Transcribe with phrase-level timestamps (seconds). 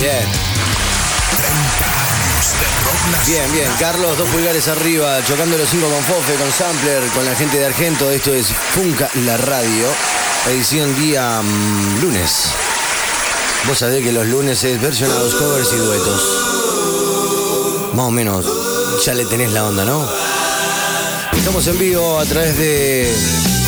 [0.00, 0.26] Bien.
[3.26, 3.70] Bien, bien.
[3.78, 7.66] Carlos, dos pulgares arriba, chocando los cinco con Fofe, con Sampler, con la gente de
[7.66, 8.10] Argento.
[8.10, 9.86] Esto es Funka la Radio,
[10.46, 12.46] edición día mm, lunes.
[13.66, 16.22] Vos sabés que los lunes es versionados, covers y duetos.
[17.92, 18.46] Más o menos,
[19.04, 20.08] ya le tenés la onda, ¿no?
[21.36, 23.59] Estamos en vivo a través de.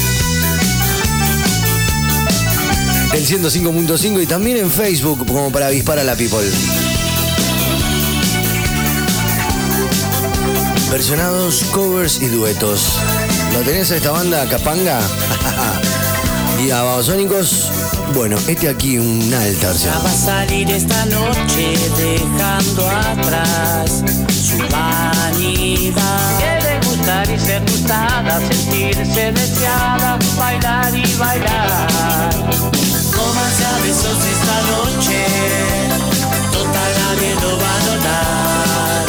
[3.14, 6.40] El 105.5 y también en Facebook como para avispar a la people.
[10.90, 12.98] Versionados, covers y duetos.
[13.52, 15.00] ¿Lo tenés a esta banda Capanga?
[16.66, 17.70] y a Babasónicos,
[18.14, 19.92] bueno, este aquí un alta versión.
[19.92, 26.38] Ya va a salir esta noche dejando atrás su vanidad.
[26.38, 32.81] Quiere gustar y ser gustada, sentirse deseada, bailar y bailar.
[33.42, 35.18] Cómanse a besos esta noche,
[36.52, 39.02] total nadie lo va a notar.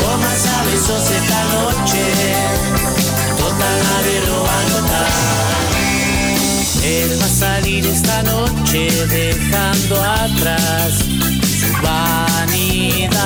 [0.00, 2.04] Cómanse a besos esta noche,
[3.36, 5.12] total nadie lo va a notar.
[6.82, 10.92] Él va a salir esta noche dejando atrás
[11.60, 13.22] su vanidad.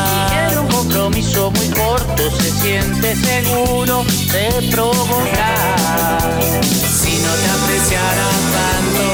[0.96, 4.02] Compromiso muy corto, se siente seguro
[4.32, 6.40] de provocar.
[6.64, 9.04] Si no te apreciara tanto,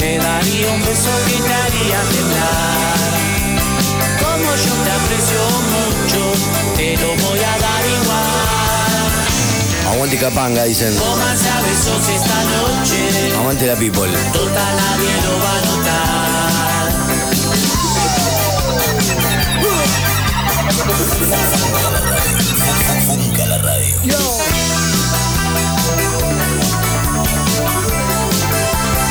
[0.00, 3.06] te daría un beso que te haría temblar.
[4.18, 5.42] Como yo te aprecio
[5.76, 6.20] mucho,
[6.76, 9.14] te lo voy a dar igual.
[9.92, 10.92] Aguante Capanga, dicen.
[10.96, 13.36] Cómanse a besos esta noche.
[13.38, 14.10] Aguante la people.
[14.32, 16.27] Total nadie lo va a notar.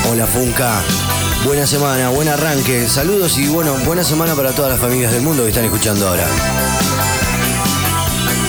[0.10, 0.82] Hola Funka.
[1.46, 2.90] Buena semana, buen arranque.
[2.90, 6.26] Saludos y bueno, buena semana para todas las familias del mundo que están escuchando ahora.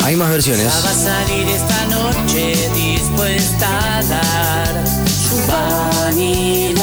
[0.04, 0.66] Hay más versiones.
[0.66, 6.77] Va a salir esta noche dispuesta a dar su vanidad.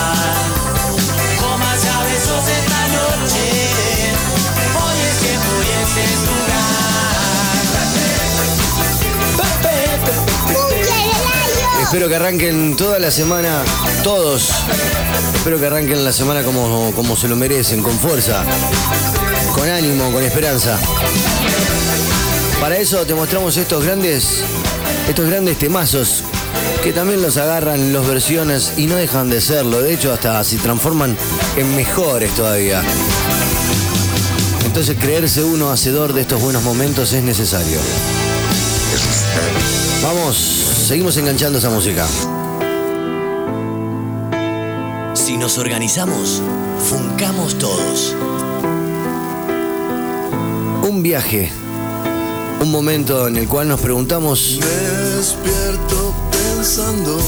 [11.83, 13.63] Espero que arranquen toda la semana,
[14.03, 14.51] todos.
[15.37, 18.43] Espero que arranquen la semana como, como se lo merecen, con fuerza,
[19.55, 20.77] con ánimo, con esperanza.
[22.67, 24.41] Para eso te mostramos estos grandes,
[25.09, 26.25] estos grandes temazos
[26.83, 29.83] que también los agarran los versiones y no dejan de serlo.
[29.83, 31.17] De hecho, hasta se transforman
[31.57, 32.83] en mejores todavía.
[34.65, 37.79] Entonces, creerse uno hacedor de estos buenos momentos es necesario.
[40.03, 40.37] Vamos,
[40.89, 42.05] seguimos enganchando esa música.
[45.15, 46.43] Si nos organizamos,
[46.91, 48.17] funcamos todos.
[50.83, 51.53] Un viaje,
[52.61, 54.59] un momento en el cual nos preguntamos
[55.17, 57.19] Despierto pensando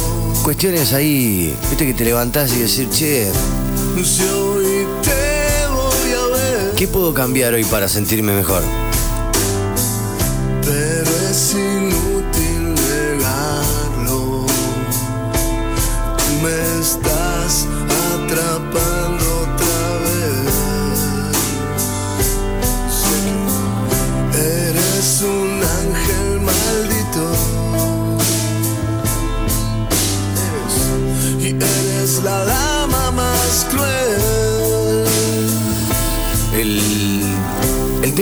[0.43, 3.31] cuestiones ahí, viste que te levantás y decir, che,
[4.03, 8.62] si hoy te voy a ver, ¿qué puedo cambiar hoy para sentirme mejor?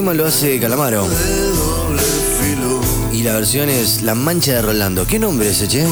[0.06, 1.04] Tema lo hace Calamaro
[3.12, 5.04] y la versión es La Mancha de Rolando.
[5.04, 5.84] ¿Qué nombre es ese, che?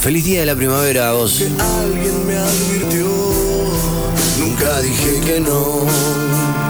[0.00, 1.42] Feliz día de la primavera a vos.
[1.42, 3.06] Alguien me advirtió,
[4.38, 6.67] nunca dije que no.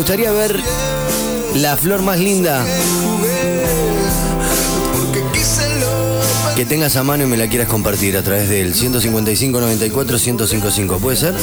[0.00, 0.58] Gustaría ver
[1.56, 2.64] la flor más linda
[6.56, 10.98] que tengas a mano y me la quieras compartir a través del 155 94 1055.
[11.00, 11.34] ¿Puede ser?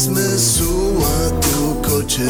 [0.00, 0.64] zmysł,
[1.04, 2.26] a tylko cię.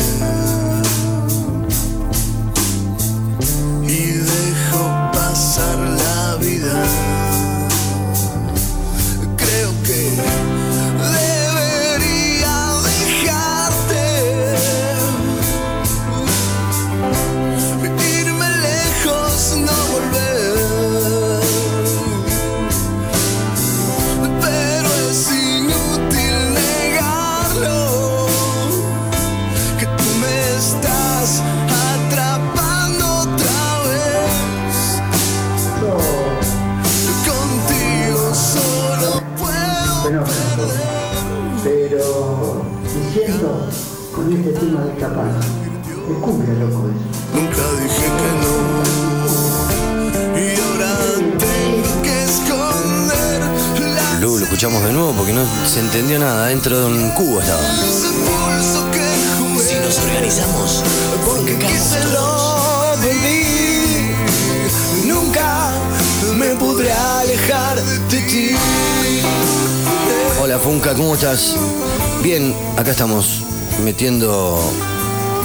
[72.22, 73.42] Bien, acá estamos
[73.82, 74.60] metiendo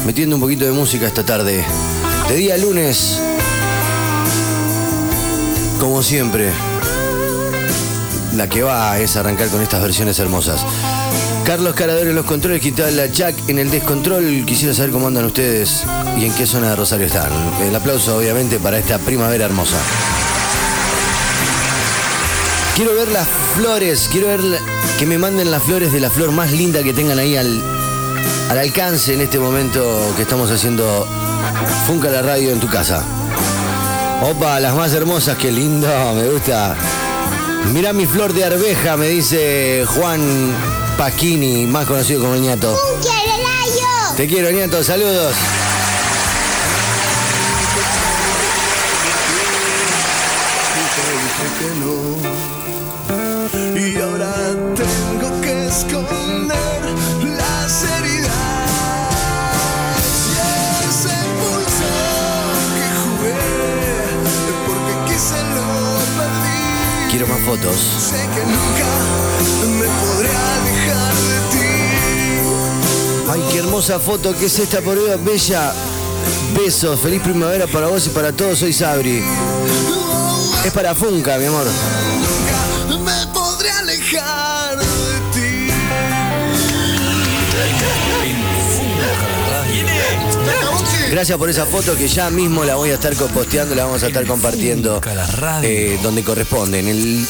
[0.06, 1.64] metiendo un poquito de música esta tarde.
[2.28, 3.18] De día lunes.
[5.80, 6.52] Como siempre.
[8.36, 10.66] La que va es arrancar con estas versiones hermosas.
[11.46, 12.62] Carlos Carador en los controles,
[12.94, 14.44] la Jack en el descontrol.
[14.46, 15.84] Quisiera saber cómo andan ustedes
[16.20, 17.32] y en qué zona de Rosario están.
[17.62, 19.78] El aplauso, obviamente, para esta primavera hermosa.
[22.76, 24.42] Quiero ver las flores, quiero ver
[24.98, 27.62] que me manden las flores de la flor más linda que tengan ahí al,
[28.50, 31.08] al alcance en este momento que estamos haciendo
[31.86, 33.04] Funca la radio en tu casa.
[34.24, 36.76] Opa, las más hermosas, qué lindo, me gusta.
[37.74, 40.20] Mirá mi flor de arveja, me dice Juan
[40.98, 42.76] Pasquini, más conocido como el ñato.
[44.18, 45.36] Te quiero, ñato, saludos.
[67.74, 68.86] Sé que nunca
[69.80, 71.68] me podré alejar de ti.
[73.32, 75.74] Ay, qué hermosa foto, ¿qué es esta por Eva Bella?
[76.56, 79.24] Besos, feliz primavera para vos y para todos, soy Sabri.
[80.64, 81.66] Es para Funka, mi amor.
[82.88, 84.86] Nunca me podré alejar de
[85.34, 85.72] ti.
[91.10, 94.08] Gracias por esa foto que ya mismo la voy a estar posteando, la vamos a
[94.08, 95.02] estar compartiendo
[95.64, 97.26] eh, donde corresponde, en el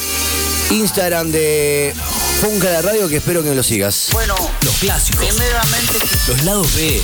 [0.70, 1.94] Instagram de
[2.40, 4.08] Funka la Radio, que espero que lo sigas.
[4.12, 5.98] Bueno, los clásicos, primeramente,
[6.28, 7.02] los lados B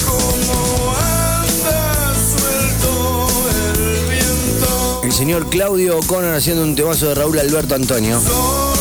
[0.05, 3.27] Como anda suelto
[3.75, 4.71] el viento
[5.03, 8.19] El señor Claudio O'Connor haciendo un temazo de Raúl Alberto Antonio.
[8.19, 8.74] Sos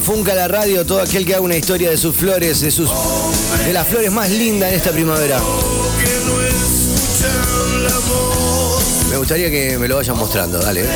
[0.00, 2.88] Funca la Radio, todo aquel que haga una historia de sus flores, de sus
[3.66, 5.40] de las flores más lindas en esta primavera.
[9.10, 10.86] Me gustaría que me lo vayan mostrando, dale.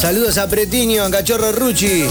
[0.00, 2.04] Saludos a Pretiño, a Cachorro Rucci,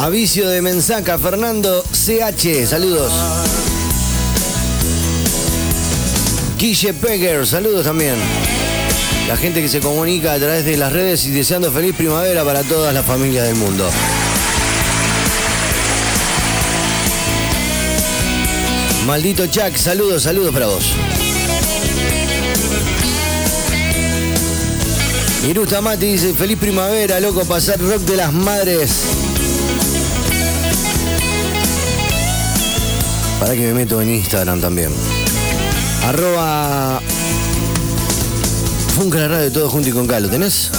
[0.00, 0.06] los pensamientos.
[0.06, 3.12] a Vicio de Mensaca, Fernando CH, saludos.
[6.58, 8.14] Guille Pegger, saludos también.
[9.28, 12.62] La gente que se comunica a través de las redes y deseando feliz primavera para
[12.62, 13.88] todas las familias del mundo.
[19.06, 20.84] Maldito Chuck, saludos, saludos para vos.
[25.48, 29.19] Irusta Mati dice, feliz primavera, loco, pasar rock de las madres.
[33.40, 34.92] Para que me meto en Instagram también.
[36.04, 37.00] Arroba
[38.94, 40.70] Funca la radio todo junto y con K, ¿lo tenés?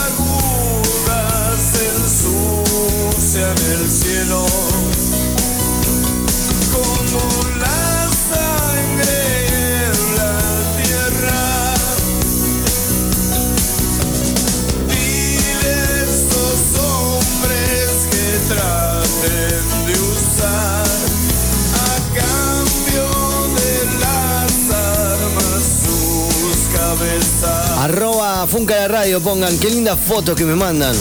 [27.81, 30.95] Arroba Funca la Radio, pongan, qué lindas fotos que me mandan.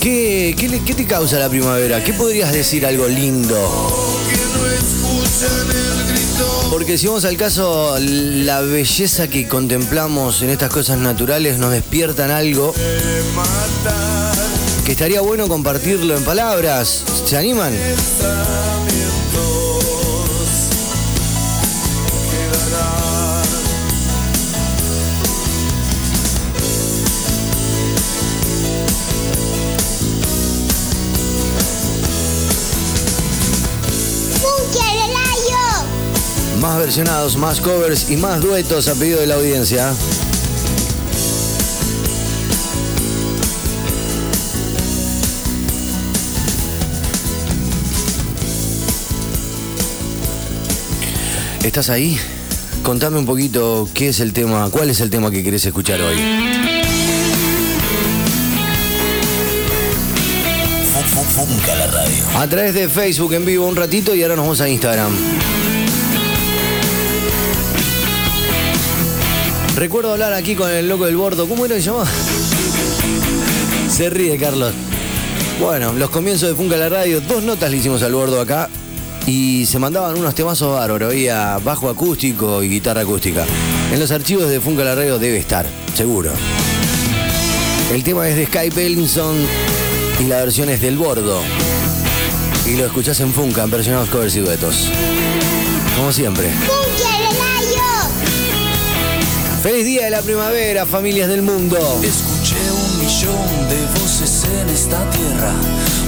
[0.00, 2.02] ¿Qué, qué, le- qué te causa la primavera?
[2.02, 3.54] ¿Qué podrías decir algo lindo?
[6.70, 12.30] Porque si vamos al caso, la belleza que contemplamos en estas cosas naturales nos despiertan
[12.30, 12.72] algo
[14.86, 17.02] que estaría bueno compartirlo en palabras.
[17.26, 17.72] ¿Se animan?
[36.90, 39.92] Versionados, más covers y más duetos a pedido de la audiencia.
[51.62, 52.18] ¿Estás ahí?
[52.82, 56.16] Contame un poquito qué es el tema, cuál es el tema que querés escuchar hoy.
[62.34, 65.12] A través de Facebook en vivo un ratito y ahora nos vamos a Instagram.
[69.80, 71.48] Recuerdo hablar aquí con el loco del bordo.
[71.48, 72.06] ¿Cómo era que llamaba?
[73.88, 74.74] Se ríe, Carlos.
[75.58, 78.68] Bueno, los comienzos de Funca la Radio, dos notas le hicimos al bordo acá
[79.26, 81.10] y se mandaban unos temazos bárbaros.
[81.10, 83.46] Había bajo acústico y guitarra acústica.
[83.90, 86.30] En los archivos de Funca la Radio debe estar, seguro.
[87.90, 89.34] El tema es de Sky Bellinson
[90.20, 91.40] y la versión es del bordo.
[92.66, 94.90] Y lo escuchás en Funka, en versionados covers y duetos.
[95.96, 96.50] Como siempre.
[99.62, 101.76] ¡Feliz día de la primavera, familias del mundo!
[102.02, 105.52] Escuché un millón de voces en esta tierra.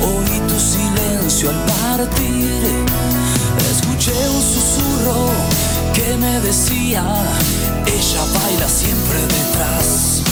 [0.01, 2.63] Oí tu silencio al partir.
[3.71, 5.29] Escuché un susurro
[5.93, 7.05] que me decía,
[7.85, 10.23] ella baila siempre detrás.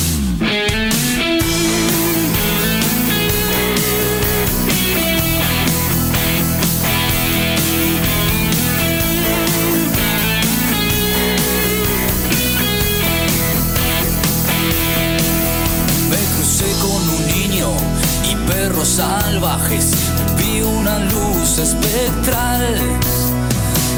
[20.36, 22.76] Vi una luz espectral.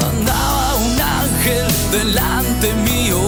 [0.01, 3.19] Andaba un ángel delante mío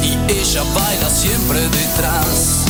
[0.00, 2.65] y ella baila siempre detrás.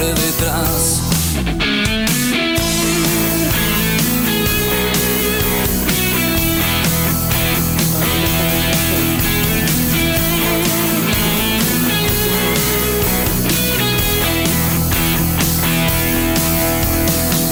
[0.00, 1.00] Detrás.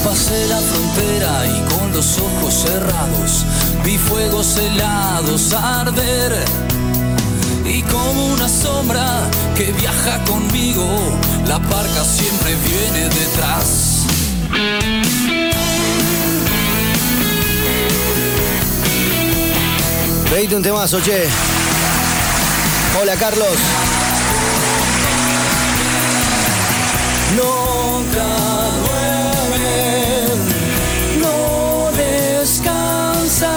[0.03, 3.45] Pasé la frontera y con los ojos cerrados
[3.83, 6.43] vi fuegos helados arder.
[7.65, 9.21] Y como una sombra
[9.55, 10.85] que viaja conmigo,
[11.47, 14.05] la parca siempre viene detrás.
[20.29, 21.27] Pedite un temazo, che.
[22.99, 23.57] Hola, Carlos.
[27.35, 28.25] Nunca
[28.83, 30.25] duerme,
[31.21, 33.53] no descansa,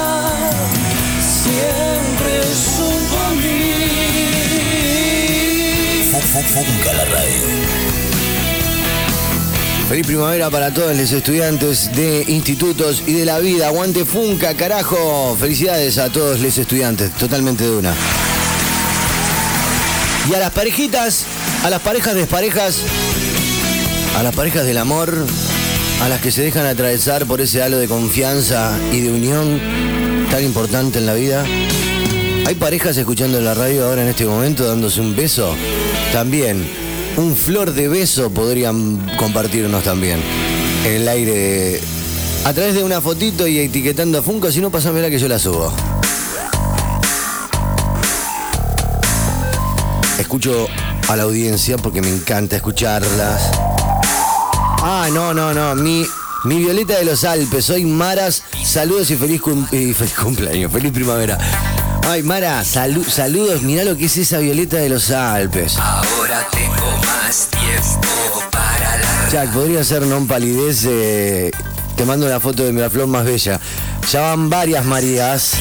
[1.20, 2.42] siempre
[2.76, 3.72] junto a mí.
[6.10, 7.53] Fu- fu- Funca la radio.
[9.94, 13.68] Feliz primavera para todos los estudiantes de institutos y de la vida.
[13.68, 15.36] Aguante Funca, carajo.
[15.38, 17.94] Felicidades a todos los estudiantes, totalmente de una.
[20.28, 21.26] Y a las parejitas,
[21.62, 22.80] a las parejas desparejas,
[24.18, 25.14] a las parejas del amor,
[26.02, 29.60] a las que se dejan atravesar por ese halo de confianza y de unión
[30.28, 31.44] tan importante en la vida.
[32.46, 35.54] Hay parejas escuchando la radio ahora en este momento dándose un beso.
[36.12, 36.83] También,
[37.16, 40.20] un flor de beso podrían compartirnos también.
[40.84, 41.80] El aire,
[42.44, 45.38] a través de una fotito y etiquetando a Funko, si no, pasámela que yo la
[45.38, 45.72] subo.
[50.18, 50.66] Escucho
[51.08, 53.50] a la audiencia porque me encanta escucharlas.
[54.82, 55.74] Ah, no, no, no.
[55.74, 56.04] Mi,
[56.44, 57.64] mi Violeta de los Alpes.
[57.66, 58.42] Soy Maras.
[58.64, 60.70] Saludos y feliz, cum- y feliz cumpleaños.
[60.72, 61.38] Feliz primavera.
[62.06, 63.62] Ay, Mara, salu- saludos.
[63.62, 65.76] Mirá lo que es esa Violeta de los Alpes.
[65.78, 70.84] Ahora tengo más tiempo para la Jack, podría ser non palidez.
[70.86, 71.50] eh,
[71.96, 73.58] te mando una foto de mi flor más bella.
[74.10, 75.52] Ya van varias Marías.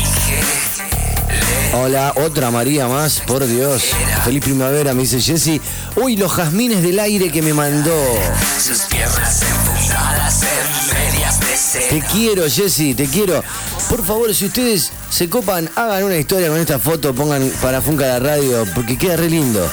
[1.75, 3.85] Hola, otra María más, por Dios.
[4.25, 5.59] Feliz primavera, me dice Jessy.
[5.95, 7.95] Uy, los jazmines del aire que me mandó.
[8.61, 11.79] sus piernas enfundadas en medias de.
[11.89, 13.43] Te quiero, Jessy, te quiero.
[13.93, 18.07] Por favor, si ustedes se copan, hagan una historia con esta foto, pongan para Funca
[18.07, 19.69] la radio, porque queda re lindo.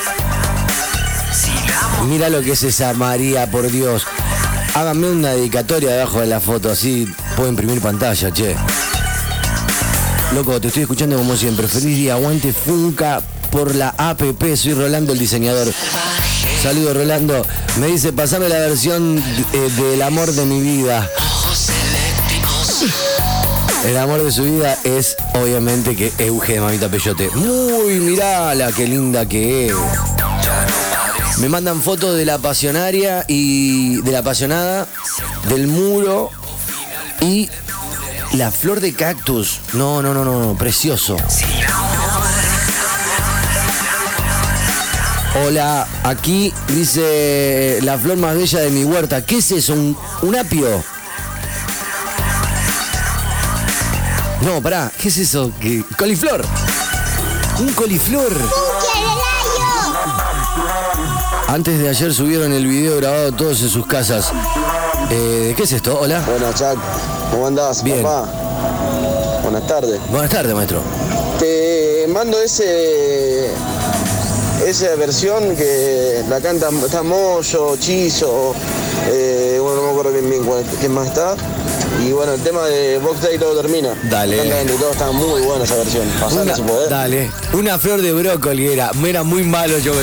[2.07, 4.07] Mira lo que es esa María, por Dios.
[4.75, 8.55] Háganme una dedicatoria debajo de la foto, así puedo imprimir pantalla, che.
[10.35, 11.67] Loco, te estoy escuchando como siempre.
[11.67, 14.55] Feliz día, aguante Funca por la APP.
[14.55, 15.73] Soy Rolando, el diseñador.
[16.63, 17.47] Saludos, Rolando.
[17.81, 19.17] Me dice, pasame la versión
[19.55, 21.09] eh, del amor de mi vida.
[23.85, 27.31] El amor de su vida es, obviamente, que Euge de Mamita Peyote.
[27.31, 29.75] Muy, mirala, qué linda que es.
[31.39, 34.87] Me mandan fotos de la apasionaria y de la apasionada,
[35.49, 36.29] del muro
[37.23, 37.49] y
[38.33, 39.61] la flor de cactus.
[39.73, 41.17] No, no, no, no, no, precioso.
[45.47, 49.25] Hola, aquí dice la flor más bella de mi huerta.
[49.25, 49.73] ¿Qué es eso?
[49.73, 50.85] ¿Un, un apio?
[54.45, 55.51] No, pará, ¿qué es eso?
[55.61, 55.85] ¿Qué?
[55.99, 56.43] ¿Coliflor?
[57.59, 58.33] Un coliflor.
[61.49, 64.33] Antes de ayer subieron el video grabado todos en sus casas.
[65.11, 65.99] Eh, ¿Qué es esto?
[66.01, 66.21] Hola.
[66.27, 66.79] Buenas, Chuck.
[67.31, 68.03] ¿Cómo andás, Bien.
[68.03, 68.29] papá?
[69.43, 70.01] Buenas tardes.
[70.11, 70.81] Buenas tardes, maestro.
[71.39, 73.51] Te mando ese
[74.67, 78.55] esa versión que la canta está Moyo, Chizo,
[79.11, 81.35] eh, bueno, no me acuerdo bien cuál- quién más está.
[82.07, 83.91] Y bueno, el tema de Box Day todo termina.
[84.05, 84.61] Dale.
[84.61, 86.07] Entre todos, está muy buena esa versión.
[86.21, 86.89] Pasala Una- si podés.
[86.91, 87.31] dale.
[87.53, 88.91] Una flor de brócoli era.
[88.95, 89.93] Me era muy malo yo.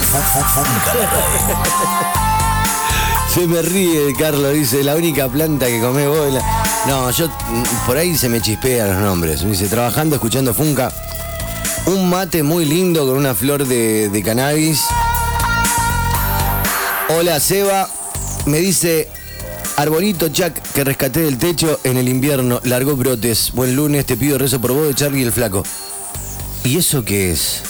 [3.34, 6.28] Se me ríe, Carlos, dice, la única planta que comés vos.
[6.28, 6.64] es la-".
[6.88, 9.44] No, yo mm, por ahí se me chispean los nombres.
[9.44, 10.92] Me dice, trabajando, escuchando Funca.
[11.88, 14.82] Un mate muy lindo con una flor de, de cannabis.
[17.18, 17.90] Hola, Seba.
[18.46, 19.10] Me dice,
[19.78, 23.52] Arbolito Jack, que rescaté del techo en el invierno, largó brotes.
[23.54, 25.62] Buen lunes, te pido rezo por vos de Charlie el Flaco.
[26.64, 27.62] ¿Y eso qué es?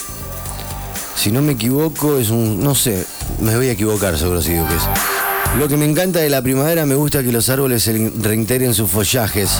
[1.14, 2.60] Si no me equivoco, es un.
[2.60, 3.04] No sé,
[3.40, 4.82] me voy a equivocar seguro si digo que es.
[5.58, 8.90] Lo que me encanta de la primavera, me gusta que los árboles se reintegren sus
[8.90, 9.50] follajes,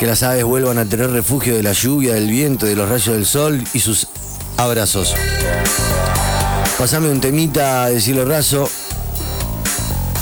[0.00, 3.14] que las aves vuelvan a tener refugio de la lluvia, del viento, de los rayos
[3.14, 4.08] del sol y sus
[4.56, 5.14] abrazos.
[6.76, 8.68] Pasame un temita de cielo raso.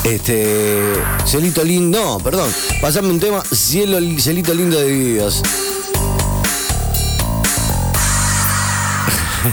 [0.07, 0.93] Este.
[1.25, 1.99] Cielito lindo.
[2.01, 2.49] No, perdón.
[2.81, 3.43] Pasame un tema.
[3.51, 5.41] Cielo, cielito lindo de vidas.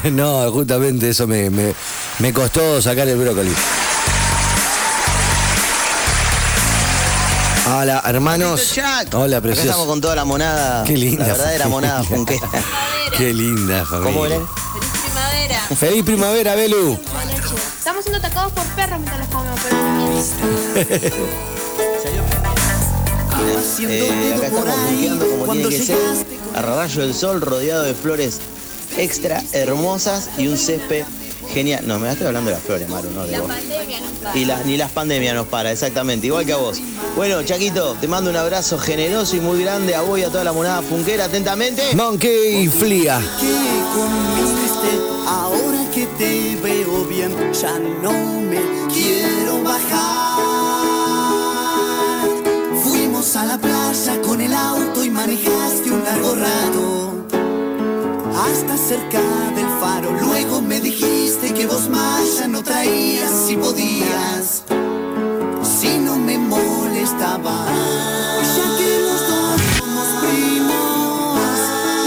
[0.12, 1.74] no, justamente eso me, me,
[2.20, 3.52] me costó sacar el brócoli.
[7.76, 8.74] Hola, hermanos.
[9.12, 9.86] Hola, Acá estamos precioso.
[9.86, 10.84] con toda la monada.
[10.84, 11.26] Qué linda.
[11.26, 12.48] La verdadera monada funquera.
[13.16, 14.12] Qué linda familia.
[14.12, 14.38] ¿Cómo era?
[15.02, 15.60] Primavera.
[15.76, 17.00] Feliz primavera, Belu.
[17.84, 20.96] Estamos siendo atacados por perros mientras los comemos, pero
[23.86, 25.98] Eh, acá estamos funkeando como tiene que ser.
[26.54, 28.40] A rayo del sol, rodeado de flores
[28.96, 31.04] extra hermosas y un césped
[31.52, 31.84] genial.
[31.86, 33.48] No, me estoy hablando de las flores, Maru, no de vos.
[33.48, 34.36] pandemia nos para.
[34.38, 36.80] Y la- ni las pandemias nos para, exactamente, igual que a vos.
[37.16, 40.44] Bueno, Chaquito, te mando un abrazo generoso y muy grande a vos y a toda
[40.44, 41.82] la monada funquera, atentamente.
[41.94, 43.20] Monkey Flia.
[45.26, 48.60] ahora que te veo bien, ya no me
[48.92, 50.38] quiero bajar.
[52.82, 57.03] Fuimos a la playa con el auto y manejaste un largo rato
[58.44, 59.22] hasta cerca
[59.54, 60.10] del faro.
[60.20, 64.62] Luego me dijiste que vos más ya no traías si podías,
[65.62, 67.66] si no me molestaba.
[68.56, 71.58] Ya que los dos somos primos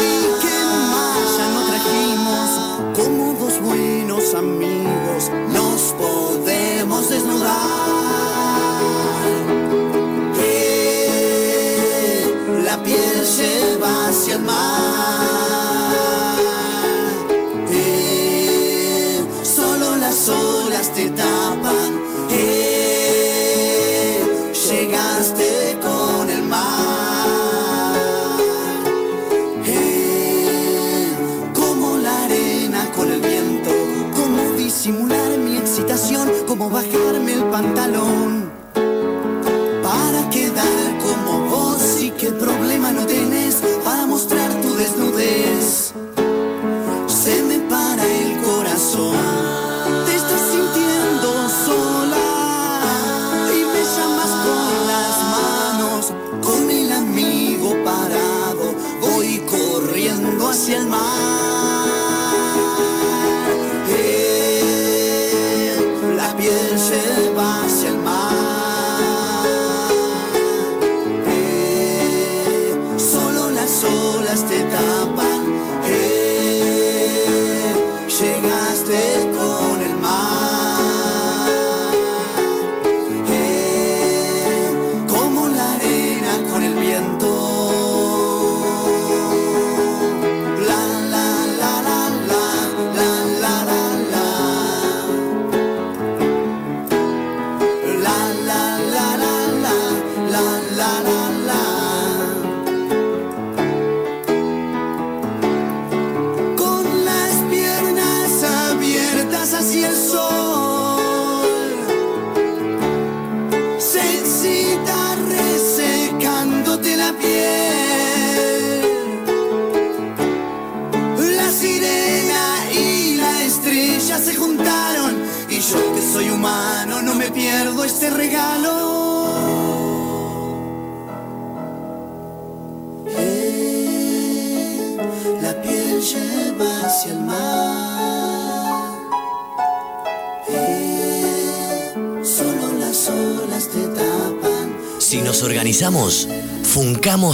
[0.09, 0.11] y
[0.43, 0.57] que
[0.93, 2.47] más ya no trajimos
[2.97, 7.57] como dos buenos amigos, nos podemos desnudar.
[10.39, 12.23] Eh,
[12.63, 15.36] la piel se va hacia el mar.
[21.05, 21.13] te
[21.61, 21.86] 把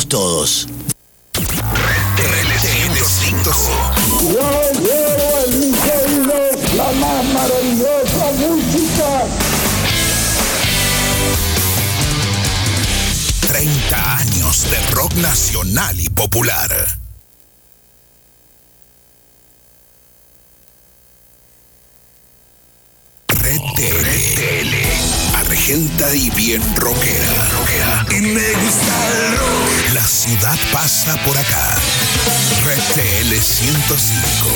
[0.01, 0.67] todos.
[26.23, 27.27] Y bien rockera.
[27.51, 28.05] rockera.
[28.12, 29.93] Y me gusta el rock.
[29.93, 31.75] La ciudad pasa por acá.
[32.63, 34.49] Red TL 105.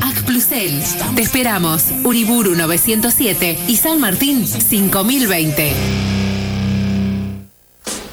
[0.00, 0.82] Acplusel.
[1.14, 1.84] Te esperamos.
[2.02, 6.07] Uriburu 907 y San Martín 5020.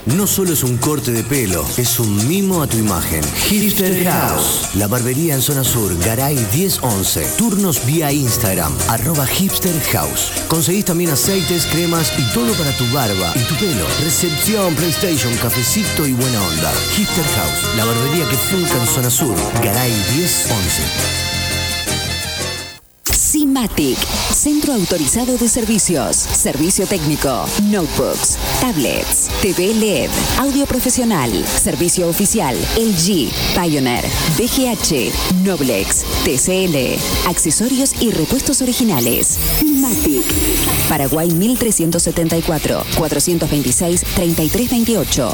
[0.05, 3.23] No solo es un corte de pelo, es un mimo a tu imagen.
[3.49, 7.25] Hipster House, la barbería en zona sur, Garay 1011.
[7.39, 10.31] Turnos vía Instagram, arroba Hipster House.
[10.47, 13.85] Conseguís también aceites, cremas y todo para tu barba y tu pelo.
[14.03, 16.71] Recepción, PlayStation, cafecito y buena onda.
[16.95, 21.24] Hipster House, la barbería que funca en zona sur, Garay 1011.
[23.35, 23.97] Si Sinmatic,
[24.31, 33.29] centro autorizado de servicios, servicio técnico, notebooks, tablets, TV LED, audio profesional, servicio oficial, LG,
[33.53, 34.05] Pioneer,
[34.37, 35.11] BGH,
[35.43, 36.97] Noblex, TCL,
[37.29, 39.37] accesorios y repuestos originales.
[39.59, 40.23] Sinmatic,
[40.87, 45.33] Paraguay 1374, 426 3328,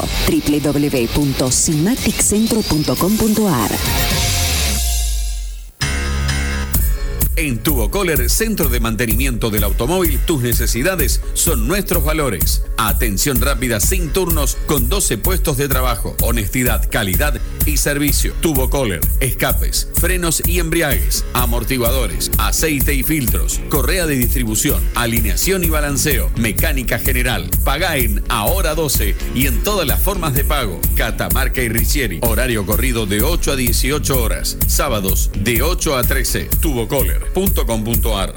[7.42, 12.62] En Tubocoller, Centro de Mantenimiento del Automóvil, tus necesidades son nuestros valores.
[12.76, 16.14] Atención rápida sin turnos con 12 puestos de trabajo.
[16.22, 18.32] Honestidad, calidad y servicio.
[18.40, 26.30] Tubocoller, escapes, frenos y embriagues, amortiguadores, aceite y filtros, correa de distribución, alineación y balanceo,
[26.36, 27.50] mecánica general.
[27.64, 30.80] Paga en Ahora 12 y en todas las formas de pago.
[30.94, 32.20] Catamarca y Ricieri.
[32.22, 34.58] Horario corrido de 8 a 18 horas.
[34.68, 36.44] Sábados de 8 a 13.
[36.60, 38.34] Tubocoller .com.ar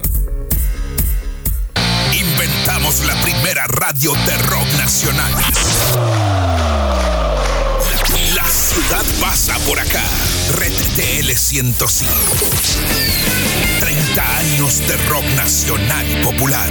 [2.13, 5.31] Inventamos la primera radio de rock nacional.
[8.35, 10.01] La ciudad pasa por acá.
[10.57, 12.13] Red TL 105.
[13.81, 16.69] 30 años de rock nacional y popular.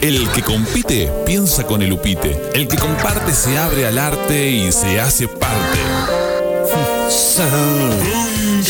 [0.00, 2.40] El que compite piensa con el upite.
[2.54, 5.78] El que comparte se abre al arte y se hace parte.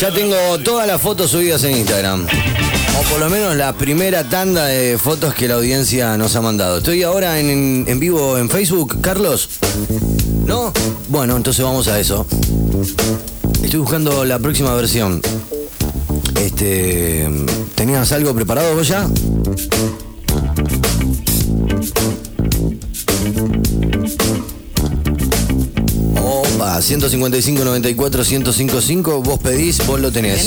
[0.03, 0.35] Ya tengo
[0.65, 2.27] todas las fotos subidas en Instagram.
[2.99, 6.79] O por lo menos la primera tanda de fotos que la audiencia nos ha mandado.
[6.79, 9.47] Estoy ahora en, en vivo en Facebook, Carlos.
[10.45, 10.73] ¿No?
[11.07, 12.27] Bueno, entonces vamos a eso.
[13.63, 15.21] Estoy buscando la próxima versión.
[16.35, 17.29] Este.
[17.73, 19.07] ¿Tenías algo preparado vos ya?
[26.73, 30.43] Opa, 155 94 1055, vos pedís, vos lo tenés.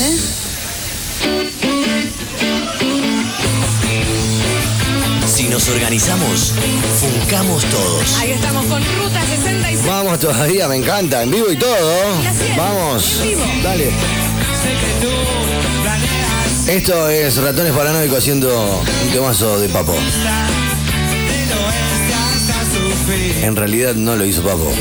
[5.32, 6.52] Si nos organizamos,
[6.98, 8.16] funcamos todos.
[8.18, 9.86] Ahí estamos con Ruta 66.
[9.86, 11.78] Vamos todavía, me encanta, en vivo y todo.
[12.56, 13.20] Vamos,
[13.62, 13.90] dale.
[16.66, 19.94] Esto es Ratones Paranoicos haciendo un temazo de Papo.
[23.42, 24.72] En realidad no lo hizo Papo.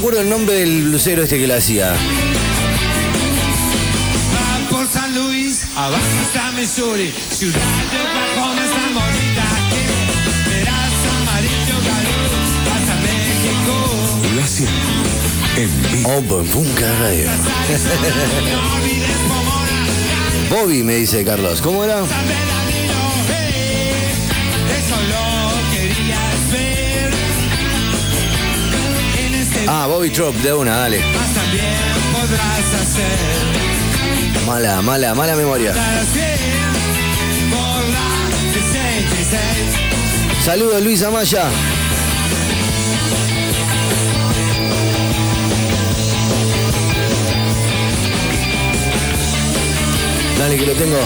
[0.00, 1.92] Acuerdo el nombre del blusero este que la hacía.
[4.32, 9.82] Va por San Luis, abajo está Missouri, ciudad de Oklahoma está bonita que
[10.48, 12.30] verás amarillo calor,
[12.72, 13.74] hasta México.
[14.36, 14.70] La hacía
[15.58, 16.08] en vivo.
[16.08, 17.28] Oh, Funka Radio.
[20.50, 21.60] Bobby me dice Carlos.
[21.60, 22.02] ¿Cómo era?
[29.72, 30.98] Ah, Bobby Trop, de una, dale.
[30.98, 31.76] más también
[32.12, 34.44] podrás hacer.
[34.44, 35.70] Mala, mala, mala memoria.
[35.70, 38.08] Andarás bien por la
[38.52, 40.44] 66.
[40.44, 41.44] Saludos Luis Amaya.
[50.40, 50.96] Dale que lo tengo,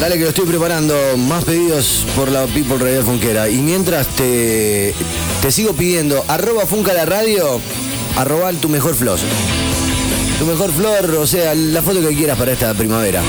[0.00, 1.16] dale que lo estoy preparando.
[1.18, 3.48] Más pedidos por la People Radio Funquera.
[3.48, 4.92] Y mientras te,
[5.40, 7.60] te sigo pidiendo, arroba Funca la radio,
[8.18, 9.18] arroba tu mejor flor.
[10.38, 13.22] Tu mejor flor, o sea, la foto que quieras para esta primavera.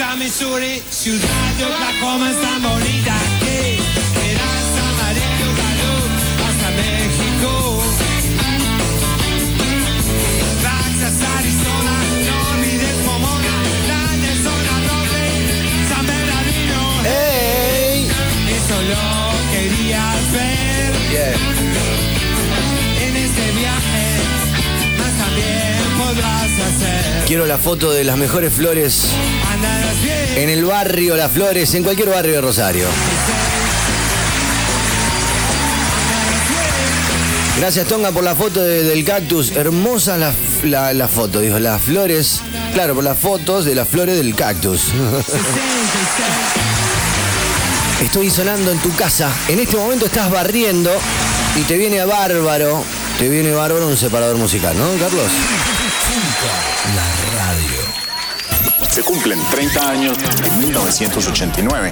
[0.00, 3.11] Va Missouri, ciudad de Oklahoma es tan bonita
[27.26, 29.04] Quiero la foto de las mejores flores
[30.36, 32.86] en el barrio Las Flores, en cualquier barrio de Rosario.
[37.58, 39.52] Gracias Tonga por la foto de- del cactus.
[39.52, 40.32] Hermosa la,
[40.64, 42.40] la- la foto, dijo, las flores.
[42.74, 44.82] Claro, por las fotos de las flores del cactus.
[48.02, 49.30] Estoy sonando en tu casa.
[49.48, 50.90] En este momento estás barriendo
[51.56, 52.82] y te viene bárbaro.
[53.18, 55.30] Te viene bárbaro un separador musical, ¿no, Carlos?
[56.12, 57.06] La
[57.38, 58.90] radio.
[58.90, 61.90] Se cumplen 30 años en 1989.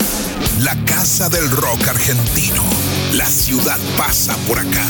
[0.59, 2.63] La Casa del Rock Argentino.
[3.15, 4.85] La ciudad pasa por acá.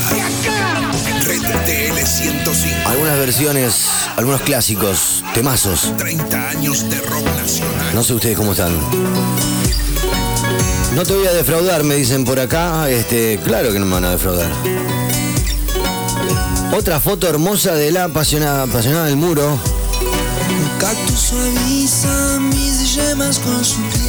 [1.25, 2.88] Red TL 105.
[2.88, 5.97] Algunas versiones, algunos clásicos, temazos.
[5.97, 7.95] 30 años de rock nacional.
[7.95, 8.77] No sé ustedes cómo están.
[10.97, 12.90] No te voy a defraudar, me dicen por acá.
[12.90, 14.51] Este, claro que no me van a defraudar.
[16.73, 19.59] Otra foto hermosa de la apasionada, apasionada del muro.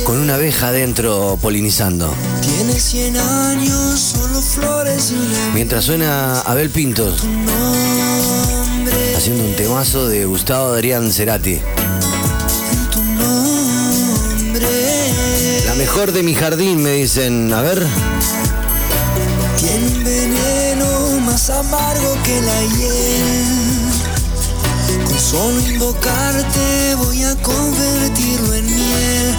[0.05, 2.13] Con una abeja adentro polinizando.
[2.41, 5.13] Tiene 100 años, solo flores
[5.53, 7.23] Mientras suena Abel Pintos.
[9.17, 11.59] Haciendo un temazo de Gustavo Adrián Cerati.
[15.65, 17.51] La mejor de mi jardín, me dicen.
[17.53, 17.85] A ver.
[19.57, 20.60] Tiene
[21.31, 23.45] más amargo que la hiel.
[25.05, 29.35] Con solo invocarte voy a convertirlo en miel.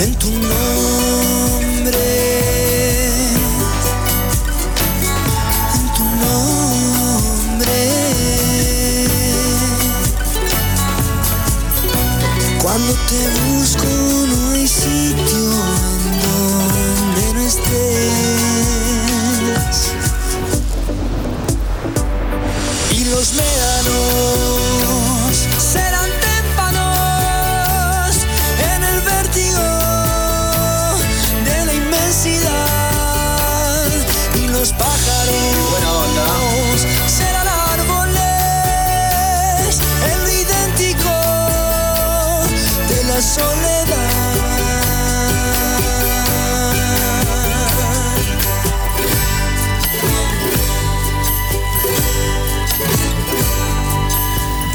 [0.00, 1.98] En tu nombre.
[5.78, 7.78] En tu nombre.
[12.60, 13.95] Cuando te busco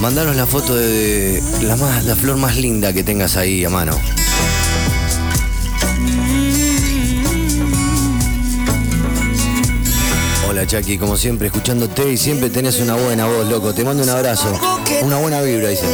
[0.02, 3.96] Mandanos la foto de la, más, la flor más linda que tengas ahí a mano.
[10.50, 13.76] Hola Chucky, como siempre, escuchándote y siempre tenés una buena voz, loco.
[13.76, 14.52] Te mando un abrazo.
[15.04, 15.86] Una buena vibra, dice.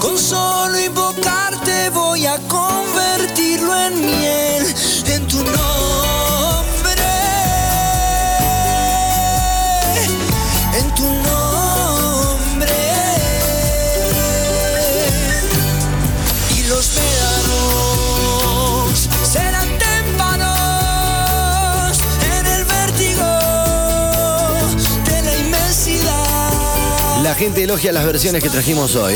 [0.00, 4.66] Con solo invocarte voy a convertirlo en miel
[5.06, 5.97] en tu nombre.
[27.38, 29.14] Gente elogia las versiones que trajimos hoy.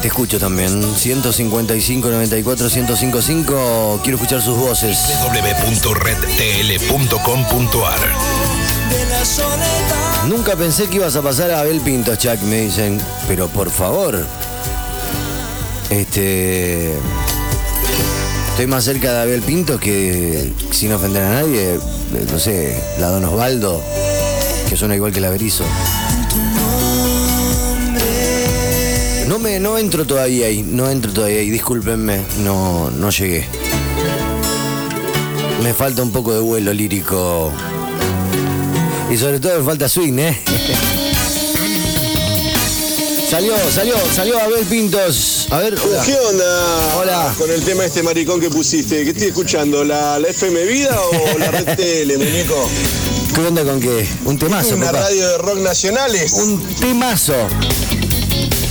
[0.00, 0.82] Que te escucho también.
[0.82, 4.00] 155 94 1055.
[4.02, 4.98] Quiero escuchar sus voces.
[5.22, 8.00] www.redtl.com.ar
[10.28, 13.00] Nunca pensé que ibas a pasar a Abel Pintos, Chuck, me dicen.
[13.28, 14.26] Pero por favor.
[15.90, 16.94] Este.
[18.50, 21.80] Estoy más cerca de Abel Pintos que, sin ofender a nadie, eh,
[22.30, 23.82] no sé, la Don Osvaldo,
[24.68, 25.64] que suena igual que la Berizo.
[29.50, 33.46] Me, no entro todavía ahí, no entro todavía ahí, discúlpenme, no, no llegué.
[35.62, 37.52] Me falta un poco de vuelo lírico.
[39.10, 40.40] Y sobre todo me falta swing, ¿eh?
[43.30, 45.46] Salió, salió, salió Abel Pintos.
[45.50, 46.02] A ver, hola.
[46.04, 46.96] ¿Qué onda?
[46.96, 47.34] Hola.
[47.38, 49.04] Con el tema este maricón que pusiste.
[49.04, 49.84] ¿Qué estoy escuchando?
[49.84, 52.68] ¿La, la FM Vida o la Red Tele, muñeco?
[53.32, 54.04] ¿Qué onda con qué?
[54.24, 55.02] Un temazo, Una papá.
[55.02, 56.32] radio de rock nacionales.
[56.32, 57.36] Un temazo.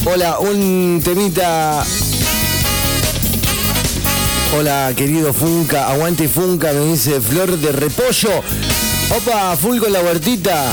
[0.05, 1.83] Hola, un temita.
[4.57, 5.89] Hola, querido Funca.
[5.89, 8.29] Aguante Funca, me dice Flor de Repollo.
[9.15, 10.65] Opa, full con la huertita.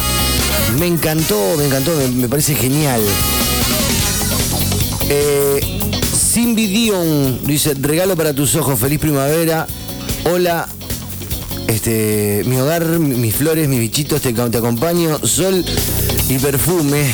[0.78, 3.00] Me encantó, me encantó, me, parece genial.
[5.08, 5.60] Eh,
[6.32, 9.66] Simbi Dion dice, regalo para tus ojos, feliz primavera.
[10.24, 10.68] Hola,
[11.68, 15.18] este, mi hogar, mi- mis flores, mis bichitos, te, te acompaño.
[15.26, 15.64] Sol
[16.28, 17.06] y perfume.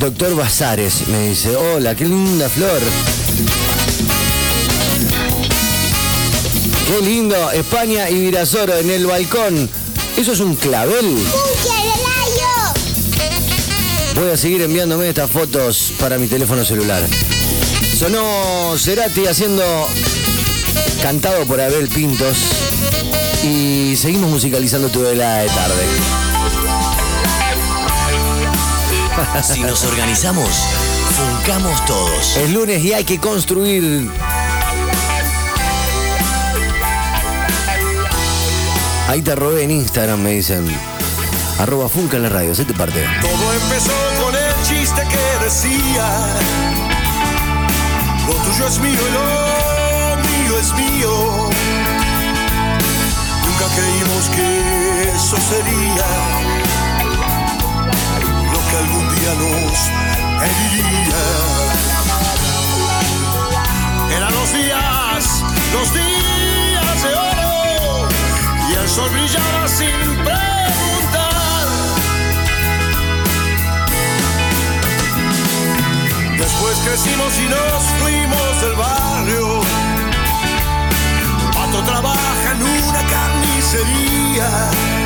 [0.00, 2.80] Doctor Bazares me dice, hola, qué linda flor.
[6.88, 9.68] Qué lindo, España y Virasoro en el balcón.
[10.16, 11.18] ¿Eso es un clavel?
[14.14, 17.02] pueda seguir enviándome estas fotos para mi teléfono celular.
[17.98, 19.62] Sonó Cerati haciendo
[21.02, 22.38] cantado por Abel Pintos
[23.42, 26.29] y seguimos musicalizando tu vela de tarde.
[29.42, 30.48] Si nos organizamos,
[31.16, 32.36] funcamos todos.
[32.36, 34.10] Es lunes y hay que construir.
[39.08, 40.64] Ahí te robé en Instagram, me dicen.
[41.58, 43.04] Arroba Funca en la radio, se te parte.
[43.20, 43.92] Todo empezó
[44.22, 46.08] con el chiste que decía,
[48.26, 51.50] lo tuyo es mío y lo mío es mío.
[53.44, 56.06] Nunca creímos que eso sería
[58.52, 59.09] lo que algún día
[60.42, 61.22] heriría.
[64.16, 68.08] Eran los días, los días de oro
[68.70, 69.90] y el sol brillaba sin
[70.24, 71.66] preguntar.
[76.38, 79.60] Después crecimos y nos fuimos del barrio.
[81.52, 84.99] Pato trabaja en una carnicería.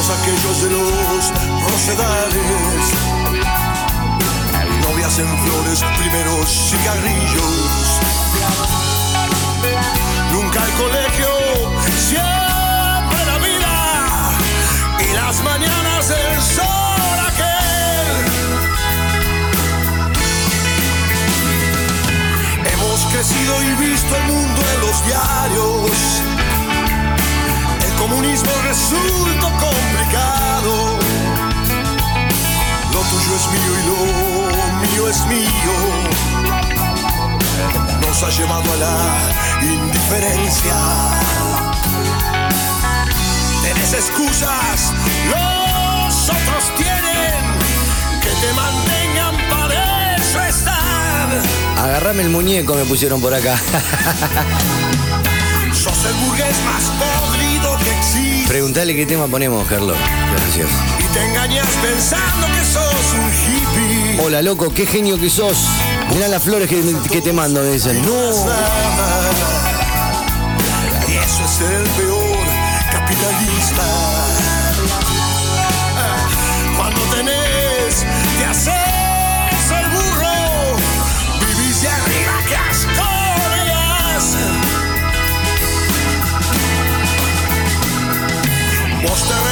[0.00, 1.30] Aquellos de los
[1.70, 2.84] rosedales.
[4.82, 8.00] Novias en flores, primeros cigarrillos.
[10.32, 11.28] Nunca el colegio,
[11.96, 14.38] siempre la vida.
[15.00, 18.16] Y las mañanas del sol aquel.
[22.72, 25.90] Hemos crecido y visto el mundo en los diarios.
[27.86, 29.89] El comunismo resultó complicado.
[33.00, 33.96] Lo tuyo es mío y lo
[34.92, 35.72] mío es mío.
[38.06, 38.94] Nos ha llevado a la
[39.62, 40.74] indiferencia.
[43.62, 44.92] Tenés excusas,
[45.30, 47.40] los otros tienen
[48.20, 51.40] que te mantengan para eso están.
[51.78, 53.56] Agarrame el muñeco, me pusieron por acá.
[55.72, 58.46] Sos el burgués más podrido que existe.
[58.46, 59.96] Preguntale qué tema ponemos, Carlos.
[60.36, 60.68] Gracias.
[60.98, 62.89] Y te engañas pensando que sos.
[64.22, 65.66] Hola, loco, qué genio que sos.
[66.12, 68.00] Mirá las flores que, que te mando, me dicen.
[68.02, 68.30] No.
[71.08, 72.46] Y eso es el peor
[72.92, 73.82] capitalista.
[76.76, 78.04] Cuando tenés,
[78.38, 78.74] te haces
[79.78, 80.76] el burro.
[81.40, 82.70] Vivís de arriba que.
[89.02, 89.49] Vos te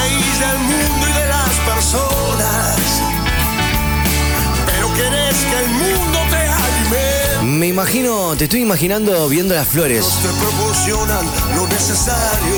[7.59, 10.06] Me imagino, te estoy imaginando viendo las flores.
[10.22, 12.54] Te proporcionan lo necesario.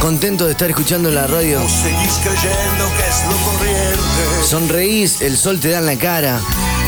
[0.00, 1.60] Contento de estar escuchando la radio.
[1.60, 4.46] Vos seguís creyendo que es lo corriente.
[4.46, 6.40] Sonreís, el sol te da en la cara.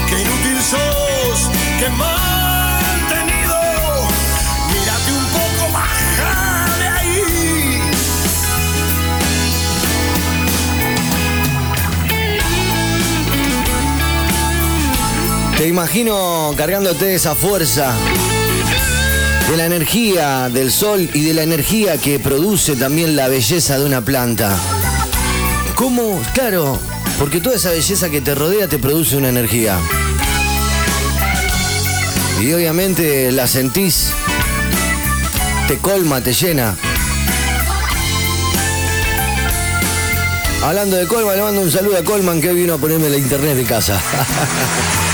[0.08, 2.19] Qué inútil sos, qué mantenido.
[15.60, 17.92] Te imagino cargándote de esa fuerza,
[19.50, 23.84] de la energía del sol y de la energía que produce también la belleza de
[23.84, 24.56] una planta.
[25.74, 26.18] ¿Cómo?
[26.32, 26.78] Claro,
[27.18, 29.76] porque toda esa belleza que te rodea te produce una energía.
[32.40, 34.12] Y obviamente la sentís,
[35.68, 36.74] te colma, te llena.
[40.62, 43.18] Hablando de Colman, le mando un saludo a Colman que hoy vino a ponerme la
[43.18, 44.00] internet de casa.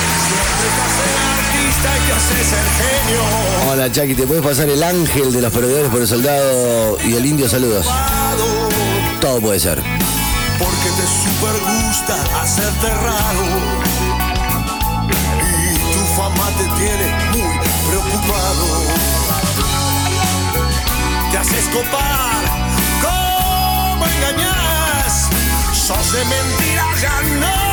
[3.68, 7.26] Hola Chucky, ¿te puedes pasar el ángel de los perdedores por el soldado y el
[7.26, 7.48] indio?
[7.48, 7.86] Saludos.
[9.20, 9.82] Todo puede ser.
[10.58, 13.44] Porque te super gusta hacerte raro.
[15.42, 17.58] Y tu fama te tiene muy
[17.88, 18.66] preocupado.
[21.30, 22.44] Te haces copar.
[23.02, 25.28] ¿Cómo engañas?
[25.72, 27.65] Sos de mentiras, ya no.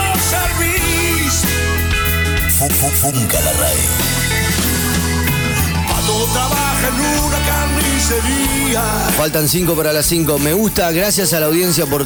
[7.30, 8.82] La carnicería.
[9.18, 10.40] Faltan 5 para las 5.
[10.40, 12.06] Me gusta, gracias a la audiencia por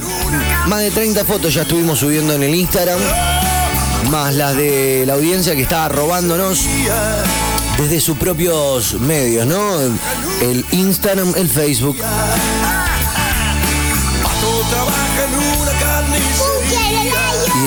[0.66, 2.98] más de 30 fotos ya estuvimos subiendo en el Instagram.
[4.10, 6.64] Más las de la audiencia que estaba robándonos
[7.76, 9.78] desde sus propios medios, ¿no?
[10.40, 11.98] El Instagram, el Facebook.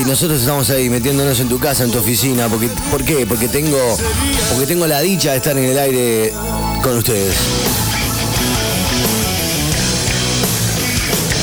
[0.02, 2.48] Y nosotros estamos ahí metiéndonos en tu casa, en tu oficina.
[2.50, 3.28] Porque, ¿Por qué?
[3.28, 3.78] Porque tengo,
[4.50, 6.34] porque tengo la dicha de estar en el aire
[6.82, 7.36] con ustedes.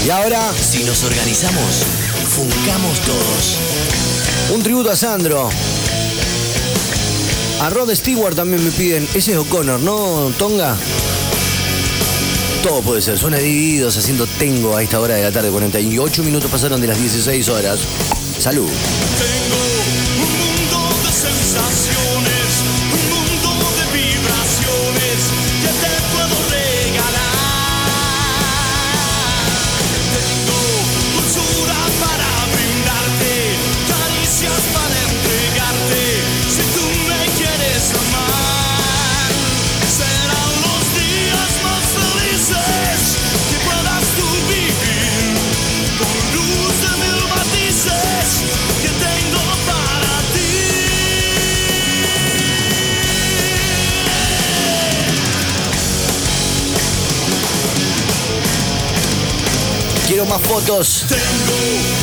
[0.05, 1.85] Y ahora, Si nos organizamos,
[2.29, 4.57] Funcamos todos.
[4.57, 5.49] Un tributo a Sandro.
[7.61, 9.09] A Rod Stewart también me piden.
[9.15, 10.77] Ese es O'Connor, ¿no, Tonga?
[12.63, 13.19] Todo puede ser.
[13.19, 15.49] Suena divididos haciendo tengo a esta hora de la tarde.
[15.49, 17.81] 48 minutos pasaron de las 16 horas.
[18.39, 18.98] Salud.
[60.29, 61.05] Quiero más fotos.
[61.09, 61.98] Tengo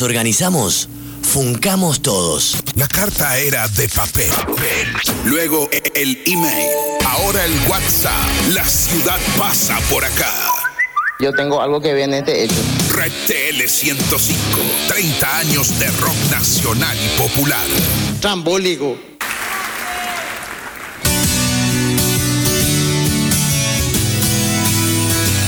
[0.00, 0.88] nos organizamos,
[1.22, 2.56] funcamos todos.
[2.74, 4.30] La carta era de papel.
[5.26, 6.68] Luego el email.
[7.04, 8.14] Ahora el WhatsApp.
[8.54, 10.32] La ciudad pasa por acá.
[11.18, 12.54] Yo tengo algo que viene este hecho.
[12.94, 14.60] Red TL 105.
[14.88, 17.66] 30 años de rock nacional y popular.
[18.20, 18.96] Trambólico.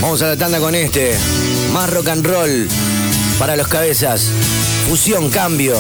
[0.03, 1.17] Vamos a la tanda con este.
[1.73, 2.69] Más rock and roll
[3.39, 4.31] para los cabezas.
[4.89, 5.77] Fusión, cambio.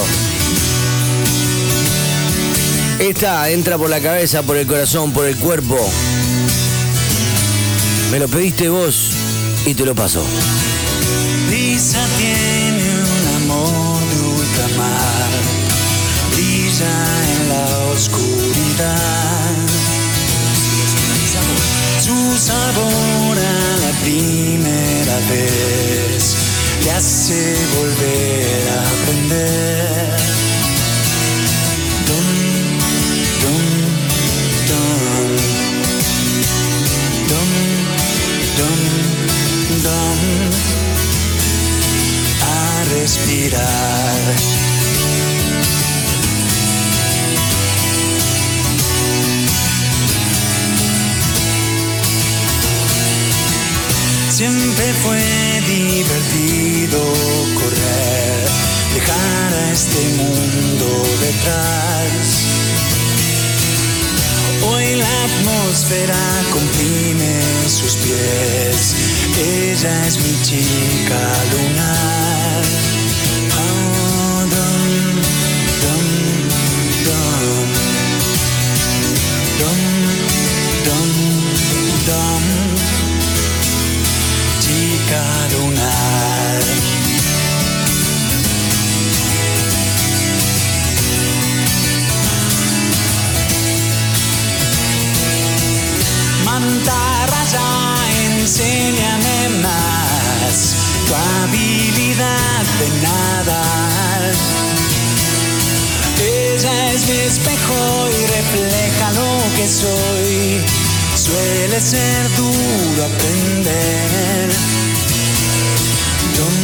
[2.99, 5.77] Esta entra por la cabeza, por el corazón, por el cuerpo.
[8.11, 9.11] Me lo pediste vos
[9.67, 10.23] y te lo paso.
[11.51, 15.31] Lisa tiene un amor de ultramar,
[16.33, 16.95] brilla
[17.33, 19.23] en la oscuridad.
[22.05, 25.92] Su sabor a la primera vez
[26.85, 30.17] le hace volver a aprender.
[32.07, 32.29] Dum,
[33.43, 33.65] dum,
[34.69, 34.91] dum.
[37.29, 37.51] Dum,
[38.59, 38.81] dum,
[39.83, 40.21] dum.
[42.41, 44.52] A respirar.
[54.33, 55.21] Siempre fue
[55.67, 57.03] divertido
[57.53, 58.49] correr,
[58.95, 62.47] dejar a este mundo detrás.
[64.65, 66.17] Hoy la atmósfera
[66.51, 68.95] comprime sus pies,
[69.39, 71.21] ella es mi chica
[71.53, 73.02] lunar.
[109.63, 110.61] que soy,
[111.15, 114.51] suele ser duro aprender.
[116.37, 116.57] Dum,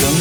[0.00, 0.18] dum,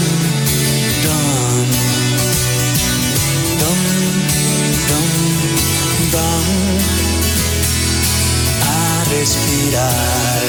[8.61, 10.41] A respirar.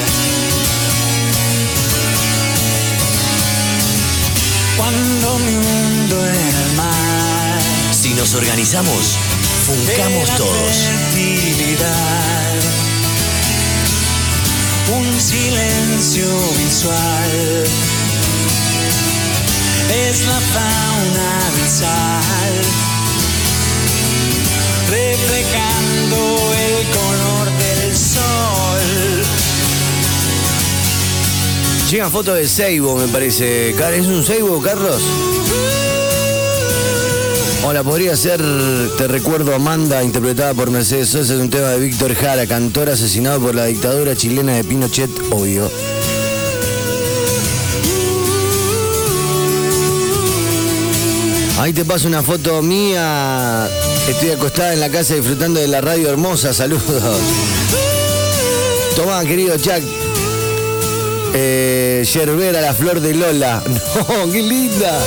[4.75, 7.61] Cuando mi mundo en el mar.
[7.93, 9.17] Si nos organizamos
[9.71, 11.01] funcamos Era todos.
[14.93, 16.25] Un silencio
[16.57, 17.63] visual.
[20.09, 22.53] Es la fauna abisal.
[24.89, 26.17] Reflejando
[26.67, 29.21] el color del sol.
[31.89, 33.69] Llega foto de Seibo, me parece.
[33.71, 35.01] ¿Es un Seibo, Carlos?
[37.63, 38.41] Hola, podría ser
[38.97, 43.39] Te recuerdo Amanda, interpretada por Mercedes Sosa, es un tema de Víctor Jara, cantor asesinado
[43.39, 45.69] por la dictadura chilena de Pinochet, obvio.
[51.59, 53.69] Ahí te paso una foto mía.
[54.09, 56.55] Estoy acostada en la casa disfrutando de la radio hermosa.
[56.55, 56.83] Saludos.
[58.95, 59.83] Tomá, querido Chuck.
[61.35, 63.61] Eh, Yerbera, la flor de Lola.
[64.09, 64.99] No, qué linda.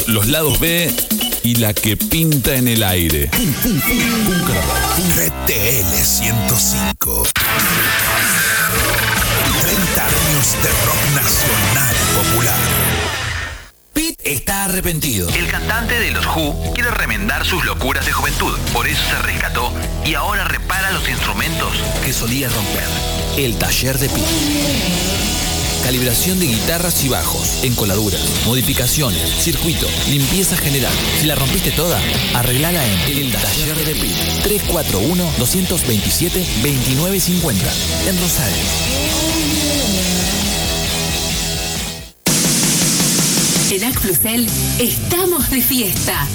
[0.08, 0.94] Los lados B
[1.44, 3.30] y la que pinta en el aire.
[5.18, 7.24] RTL 105.
[9.62, 12.60] 30 años de rock nacional popular.
[13.92, 15.28] Pete está arrepentido.
[15.30, 18.58] El cantante de los Who quiere remendar sus locuras de juventud.
[18.72, 19.74] Por eso se rescató
[20.06, 21.74] y ahora repara los instrumentos
[22.06, 22.88] que solía romper.
[23.38, 25.41] El taller de Pete.
[25.84, 30.94] Calibración de guitarras y bajos, encoladuras, modificaciones, circuito, limpieza general.
[31.20, 32.00] Si la rompiste toda,
[32.34, 34.16] arreglala en El Taller de Pete.
[34.72, 37.56] 341-227-2950.
[38.08, 40.11] En Rosario.
[43.72, 44.50] En Acplusel
[44.80, 46.28] estamos de fiesta.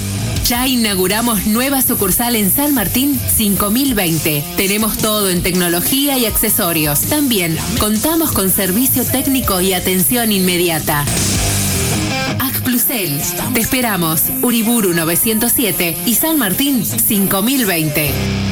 [0.45, 4.43] Ya inauguramos nueva sucursal en San Martín 5020.
[4.57, 7.01] Tenemos todo en tecnología y accesorios.
[7.01, 11.05] También contamos con servicio técnico y atención inmediata.
[12.39, 13.21] Acplusel.
[13.53, 14.23] Te esperamos.
[14.41, 18.46] Uriburu 907 y San Martín 5020.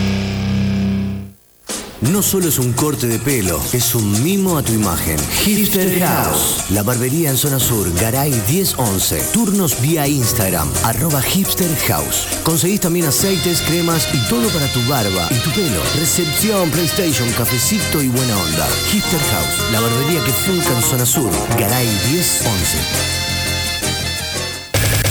[2.11, 5.17] No solo es un corte de pelo, es un mimo a tu imagen.
[5.43, 9.21] Hipster House, la barbería en zona sur, Garay 1011.
[9.33, 12.27] Turnos vía Instagram, arroba Hipster House.
[12.43, 15.81] Conseguís también aceites, cremas y todo para tu barba y tu pelo.
[15.95, 18.67] Recepción, PlayStation, cafecito y buena onda.
[18.91, 22.77] Hipster House, la barbería que funca en zona sur, Garay 1011.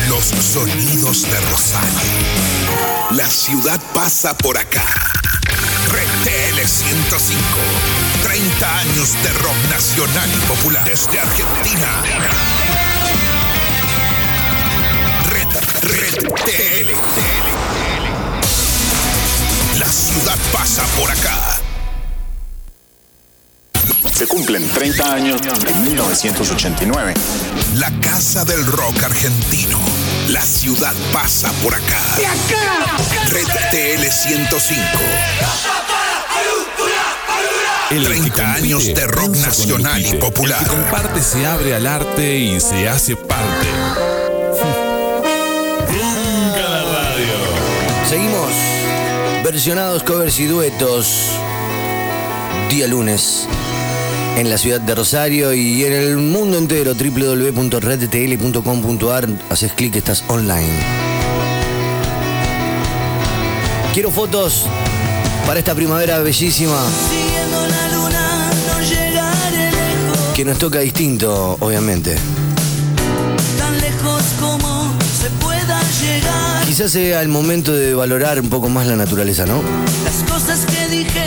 [0.09, 2.01] Los sonidos de Rosario.
[3.11, 4.84] La ciudad pasa por acá.
[6.64, 7.40] RTL 105.
[8.22, 12.02] 30 años de rock nacional y popular desde Argentina.
[15.30, 15.48] Red,
[16.22, 16.90] RTL.
[19.78, 21.60] La ciudad pasa por acá.
[24.12, 27.14] Se cumplen 30 años en 1989.
[27.74, 29.80] La casa del rock argentino.
[30.28, 32.00] La ciudad pasa por acá.
[33.30, 35.93] Red TL 105.
[37.95, 40.59] El 30 años de rock nacional y popular.
[40.62, 43.68] El que comparte se abre al arte y se hace parte.
[45.92, 47.34] Nunca la radio.
[48.09, 48.51] Seguimos.
[49.45, 51.28] Versionados, covers y duetos.
[52.68, 53.47] Día lunes.
[54.38, 56.95] En la ciudad de Rosario y en el mundo entero.
[56.95, 59.28] www.redtl.com.ar.
[59.51, 60.82] Haces clic, estás online.
[63.92, 64.66] Quiero fotos
[65.47, 66.82] para esta primavera bellísima.
[70.35, 72.16] Que nos toca distinto, obviamente.
[73.57, 76.66] tan lejos como se pueda llegar.
[76.66, 79.62] Quizás sea el momento de valorar un poco más la naturaleza, ¿no?
[80.05, 81.24] Las cosas que dije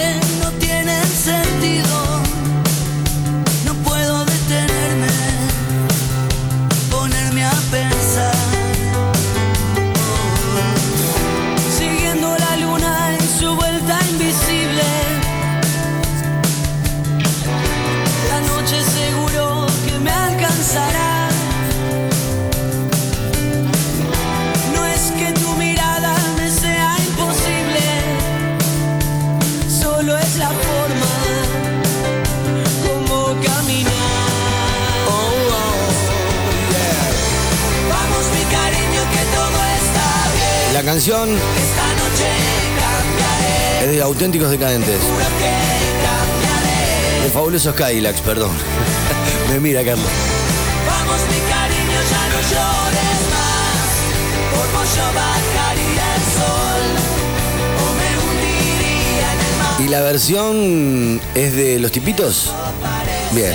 [41.08, 42.28] canción Esta noche
[42.82, 45.00] cambiaré, es de auténticos decadentes.
[47.24, 48.52] De fabulosos Cadillacs, perdón.
[49.50, 50.08] Me mira, Carlos.
[50.86, 53.88] Vamos mi cariño ya no llores más,
[54.52, 56.86] por vos yo bajaría el sol
[57.80, 59.82] o me hundiría en el mar.
[59.82, 62.52] ¿Y la versión es de los tipitos?
[63.32, 63.54] Bien.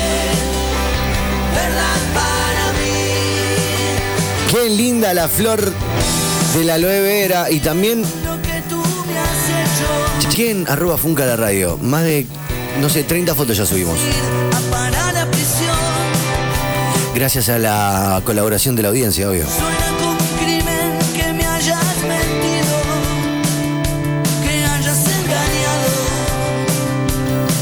[4.49, 5.71] Qué linda la flor
[6.53, 8.03] de la aloe vera y también
[10.33, 10.65] ¿Quién?
[10.67, 11.77] Arroba Funca la radio.
[11.79, 12.25] Más de,
[12.81, 13.99] no sé, 30 fotos ya subimos.
[17.13, 19.45] Gracias a la colaboración de la audiencia, obvio.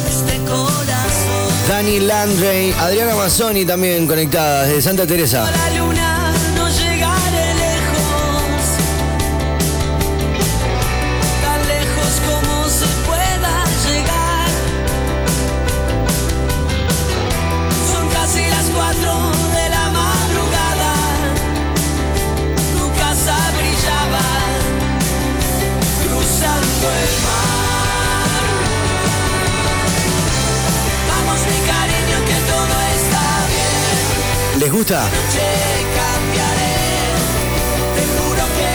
[0.10, 0.39] este.
[1.68, 5.52] Dani Landrey, Adriana Mazzoni también conectada desde Santa Teresa.
[34.70, 35.01] Gusta?
[35.01, 36.76] cambiaré,
[37.95, 38.72] te juro que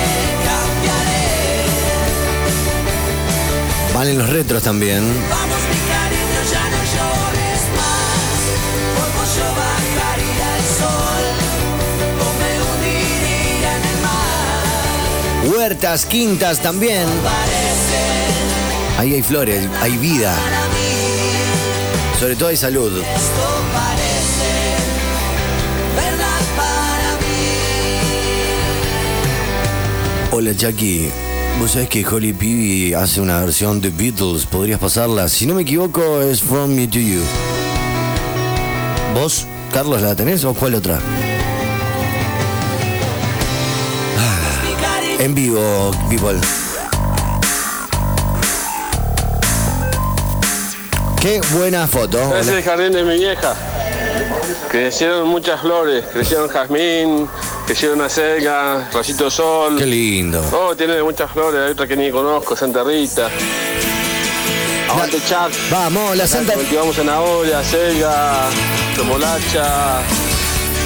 [0.47, 1.23] cambiaré.
[3.93, 5.01] Valen los retros también.
[5.29, 8.37] Vamos mi cariño, ya no llores más.
[9.15, 11.25] Vos yo bajaría el sol
[12.19, 15.57] o me hundiría en el mar.
[15.57, 17.05] Huertas, quintas también.
[18.97, 20.35] Ahí hay flores, hay vida.
[22.19, 22.91] Sobre todo hay salud.
[30.39, 31.09] Hola Jackie,
[31.59, 35.29] vos sabés que Holly Peavy hace una versión de Beatles, podrías pasarla.
[35.29, 37.21] Si no me equivoco es From Me to You.
[39.15, 40.99] ¿Vos, Carlos, la tenés o cuál otra?
[44.19, 46.39] Ah, en vivo, people.
[51.19, 52.37] Qué buena foto.
[52.37, 53.55] Es el jardín de mi vieja.
[54.69, 57.27] Crecieron muchas flores, crecieron jazmín,
[57.67, 59.77] crecieron acelga, rayito de sol.
[59.77, 60.41] Qué lindo.
[60.53, 63.29] Oh, tiene muchas flores, hay otra que ni conozco, Santa Rita.
[64.89, 65.51] Aguante chat.
[65.69, 66.53] Vamos, la Santa.
[66.53, 68.49] Cultivamos zanahoria, acelga,
[68.95, 69.99] remolacha.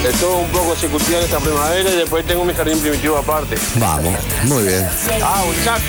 [0.03, 3.17] De todo un poco se cultiva en esta primavera y después tengo mi jardín primitivo
[3.17, 3.55] aparte.
[3.75, 4.15] Vamos,
[4.45, 4.89] muy bien.
[5.21, 5.79] Ah, un chat.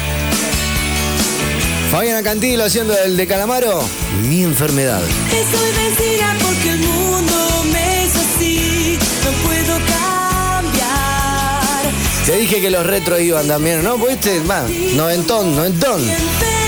[1.91, 3.83] Fabiana Cantilo haciendo el de Calamaro.
[4.29, 5.01] Mi enfermedad.
[5.33, 7.52] Estoy vencida porque el mundo
[12.33, 13.99] Te dije que los retros iban también, ¿no?
[13.99, 14.67] Pues este, va,
[14.97, 16.01] noventón, noventón.
[16.01, 16.63] Enfermedad.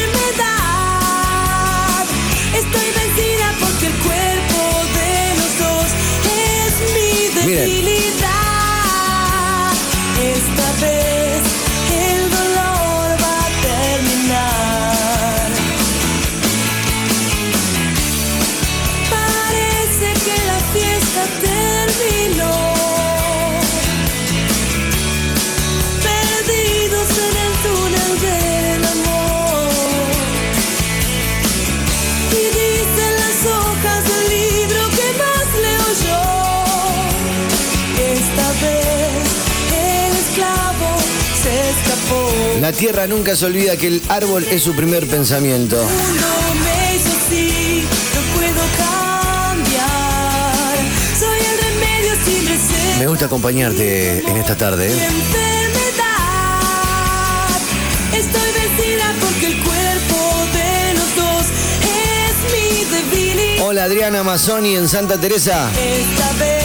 [42.64, 45.76] La tierra nunca se olvida que el árbol es su primer pensamiento.
[52.98, 54.86] Me gusta acompañarte en esta tarde.
[54.86, 54.94] ¿eh?
[54.94, 55.50] enfermedad.
[58.14, 60.16] Estoy vencida porque el cuerpo
[60.54, 61.44] de los dos
[61.82, 63.66] es mi debilidad.
[63.66, 65.70] Hola Adriana Mazzoni en Santa Teresa.
[65.72, 66.63] Esta vez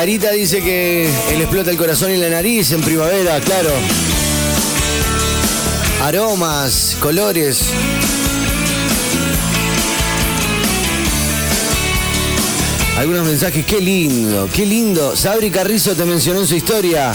[0.00, 3.68] se Larita dice que él explota el corazón y la nariz en primavera, claro.
[6.02, 7.66] Aromas, colores.
[12.96, 15.14] Algunos mensajes, qué lindo, qué lindo.
[15.14, 17.12] Sabri Carrizo te mencionó en su historia.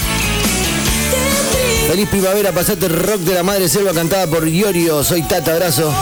[1.88, 5.02] Feliz primavera, pasate rock de la madre selva cantada por Iorio.
[5.02, 5.92] Soy Tata, abrazo.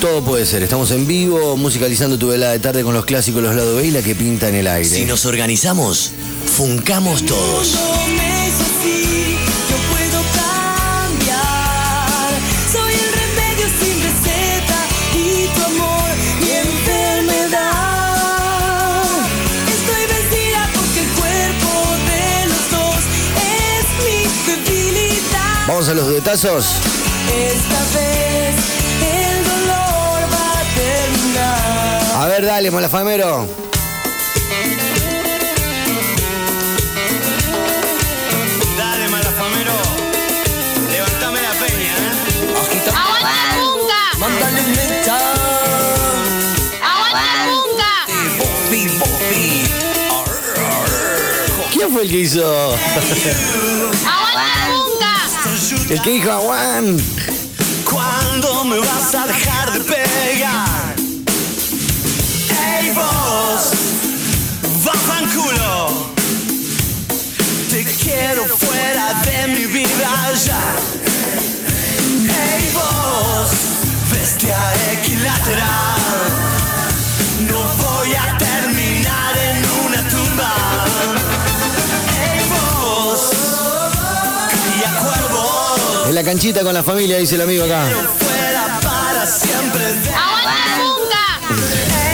[0.00, 3.54] Todo puede ser, estamos en vivo, musicalizando tu velada de tarde con los clásicos Los
[3.54, 4.88] Lado B y la que pinta en el aire.
[4.88, 6.12] Si nos organizamos,
[6.56, 7.74] funcamos todos.
[7.74, 9.36] No me hizo así,
[9.68, 10.20] yo puedo
[32.20, 33.48] A ver, dale, malafamero.
[38.76, 39.72] Dale, malafamero.
[40.90, 42.12] Levantame la peña, ¿eh?
[42.94, 44.00] ¡Aguanta nunca!
[44.18, 45.18] Mándale mecha.
[46.92, 47.90] ¡Aguanta nunca!
[51.72, 52.74] ¿Quién fue el que hizo?
[54.04, 55.12] ¡Aguanta nunca!
[55.88, 56.98] El que dijo Aguán.
[57.90, 60.19] ¿Cuándo me vas a dejar de?
[68.40, 70.60] Quiero fuera de mi vida ya.
[72.24, 73.50] ¡Ey vos!
[74.10, 74.56] Bestia
[74.92, 76.00] equilateral.
[77.48, 80.54] voy a terminar en una tumba.
[82.22, 83.30] Ey, vos,
[84.48, 87.88] cría cuervo, En la canchita con la familia, dice el amigo acá.
[88.18, 89.84] fuera para siempre.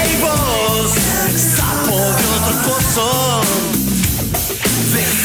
[0.03, 0.91] Ey, vos,
[1.57, 3.76] sapo de otro pozo.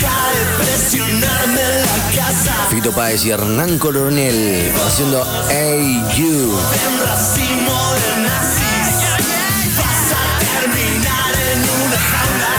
[0.02, 2.54] Deja de presionarme en la casa.
[2.70, 6.26] Fito Páez y Hernán Coronel haciendo Hey You.
[6.26, 8.90] En racimo de nazis.
[9.78, 12.52] Vas a terminar en una jaula.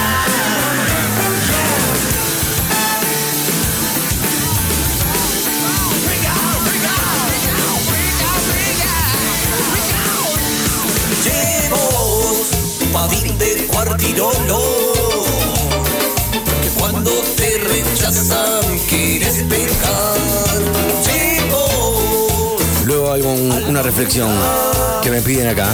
[12.92, 14.51] Padín de cuartirolo
[22.84, 23.32] Luego algo,
[23.68, 24.30] una reflexión
[25.02, 25.68] que me piden acá.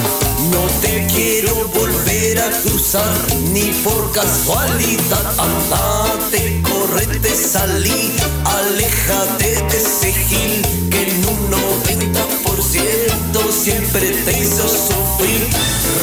[0.50, 3.04] No te quiero volver a cruzar
[3.52, 5.26] ni por casualidad.
[5.36, 15.46] Andate, correte, salí, aléjate de ese gil que en un 90% siempre te hizo sufrir.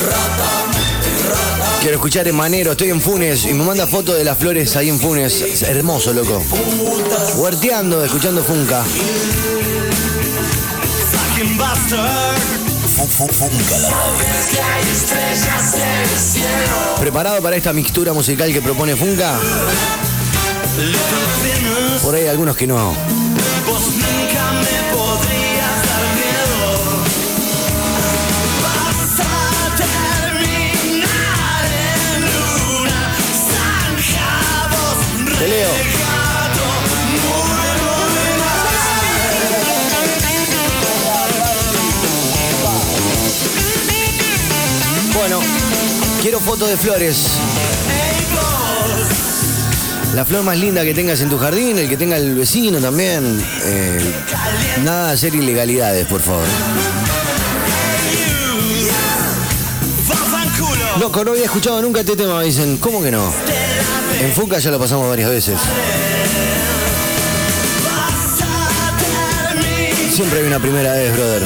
[0.05, 0.94] Rata.
[1.81, 4.89] Quiero escuchar en Manero, estoy en Funes y me manda foto de las flores ahí
[4.89, 5.41] en Funes.
[5.41, 6.41] Es hermoso, loco.
[7.35, 8.83] Huerteando, escuchando Funka.
[16.99, 19.37] ¿Preparado para esta mixtura musical que propone Funka?
[22.01, 22.95] Por ahí hay algunos que no.
[23.67, 25.04] vos nunca me
[35.45, 35.69] Te leo.
[45.13, 45.39] Bueno,
[46.23, 47.27] quiero fotos de flores.
[50.15, 53.39] La flor más linda que tengas en tu jardín, el que tenga el vecino también.
[53.65, 54.13] Eh,
[54.83, 56.47] nada de hacer ilegalidades, por favor.
[60.99, 62.77] Loco, no había escuchado nunca este tema, me dicen.
[62.77, 63.31] ¿Cómo que no?
[64.21, 65.59] En Funka ya lo pasamos varias veces.
[70.11, 71.43] Siempre hay una primera vez, brother.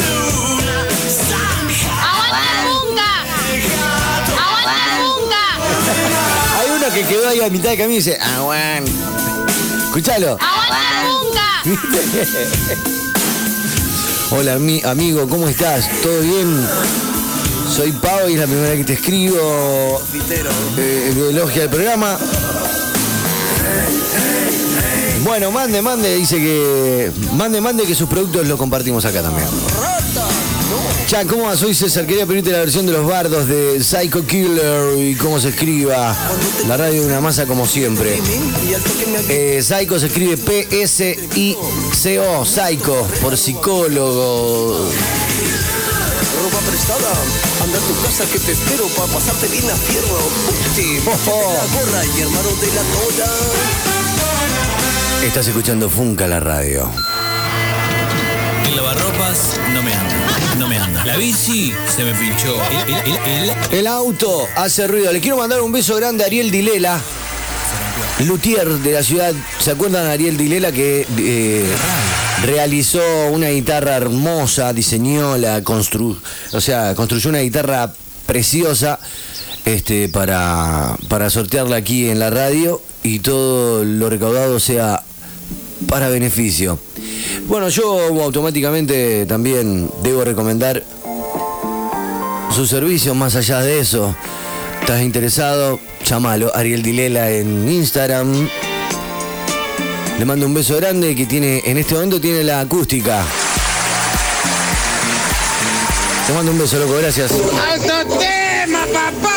[6.59, 8.85] Hay uno que quedó ahí a mitad de camino y dice, aguán.
[9.85, 10.37] Escuchalo.
[14.31, 15.89] Hola, mi amigo, ¿cómo estás?
[16.03, 16.67] ¿Todo bien?
[17.75, 20.01] Soy Pau y es la primera vez que te escribo.
[20.77, 22.17] Eh, elogia el programa.
[25.23, 27.11] Bueno, mande, mande, dice que.
[27.33, 29.47] Mande, mande que sus productos los compartimos acá también.
[31.07, 31.57] Chan, ¿cómo va?
[31.57, 32.05] Soy César.
[32.05, 36.15] Quería pedirte la versión de los bardos de Psycho Killer y cómo se escriba.
[36.67, 38.19] La radio de una masa como siempre.
[39.27, 44.87] Eh, Psycho se escribe P-S-I-C-O, Psycho, por psicólogo.
[46.43, 47.11] ropa prestada.
[47.63, 50.19] Anda a tu casa que te espero para pasarte bien a fierro.
[50.75, 53.98] Te la gorra y hermano de la.
[55.23, 56.89] Estás escuchando Funka la radio.
[58.67, 60.15] El lavarropas no me anda.
[60.57, 61.05] No me anda.
[61.05, 62.55] La bici se me pinchó.
[62.87, 65.11] El, el- el- el- El auto hace ruido.
[65.11, 66.99] Le quiero mandar un beso grande a Ariel Dilela,
[68.25, 69.33] luthier de la ciudad.
[69.59, 71.65] ¿Se acuerdan de Ariel Dilela que eh,
[72.43, 73.01] realizó
[73.31, 76.17] una guitarra hermosa, diseñó la constru,
[76.53, 77.91] o sea, construyó una guitarra
[78.25, 78.99] preciosa
[79.65, 85.03] este, para, para sortearla aquí en la radio y todo lo recaudado sea
[85.87, 86.79] para beneficio.
[87.47, 90.83] Bueno, yo automáticamente también debo recomendar
[92.53, 94.15] sus servicios más allá de eso.
[94.81, 95.79] ¿Estás interesado?
[96.05, 98.49] Llámalo, Ariel Dilela en Instagram.
[100.17, 103.23] Le mando un beso grande que tiene, en este momento tiene la acústica.
[106.27, 107.31] Te mando un beso, loco, gracias.
[107.31, 109.35] ¡Alto tema, papá!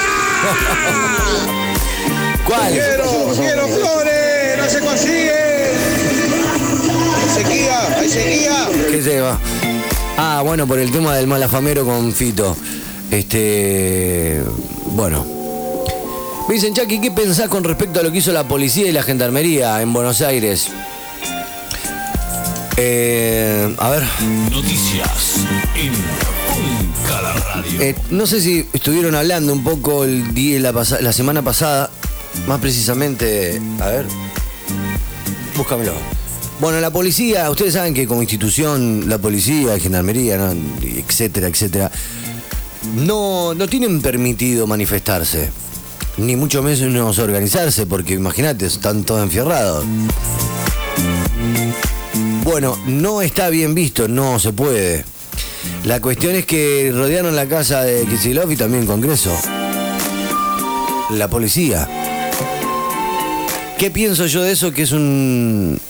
[2.47, 2.72] ¿Cuál?
[2.72, 5.61] Quiero, quiero flores, no se consigue.
[7.99, 8.87] Hay sequía, hay sequía.
[8.91, 9.39] ¿Qué se va?
[10.16, 12.57] Ah, bueno, por el tema del malafamero con Fito.
[13.11, 14.43] Este.
[14.87, 15.27] Bueno.
[16.49, 19.03] Me dicen, Chucky, ¿qué pensás con respecto a lo que hizo la policía y la
[19.03, 20.68] gendarmería en Buenos Aires?
[22.77, 24.03] Eh, a ver.
[24.51, 25.37] Noticias
[25.77, 25.93] en
[27.23, 27.81] la radio.
[27.81, 31.91] Eh, no sé si estuvieron hablando un poco el día, la semana pasada,
[32.47, 34.07] más precisamente, a ver,
[35.57, 35.93] búscamelo.
[36.62, 40.38] Bueno, la policía, ustedes saben que como institución, la policía, gendarmería,
[40.80, 41.90] etcétera, etcétera,
[42.94, 45.50] no, no tienen permitido manifestarse,
[46.18, 49.84] ni mucho menos organizarse, porque imagínate, están todos enfierrados.
[52.44, 55.04] Bueno, no está bien visto, no se puede.
[55.84, 59.36] La cuestión es que rodearon la casa de Kicillof y también Congreso.
[61.10, 61.88] La policía.
[63.78, 64.70] ¿Qué pienso yo de eso?
[64.70, 65.80] Que es un...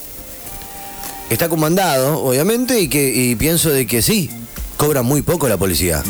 [1.33, 4.28] Está comandado, obviamente, y, que, pienso de que sí,
[4.76, 6.03] cobra muy poco la policía.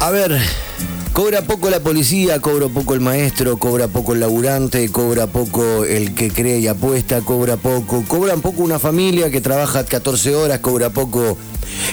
[0.00, 0.40] A ver,
[1.12, 6.14] cobra poco la policía, cobra poco el maestro, cobra poco el laburante, cobra poco el
[6.14, 10.88] que cree y apuesta, cobra poco, cobran poco una familia que trabaja 14 horas, cobra
[10.88, 11.36] poco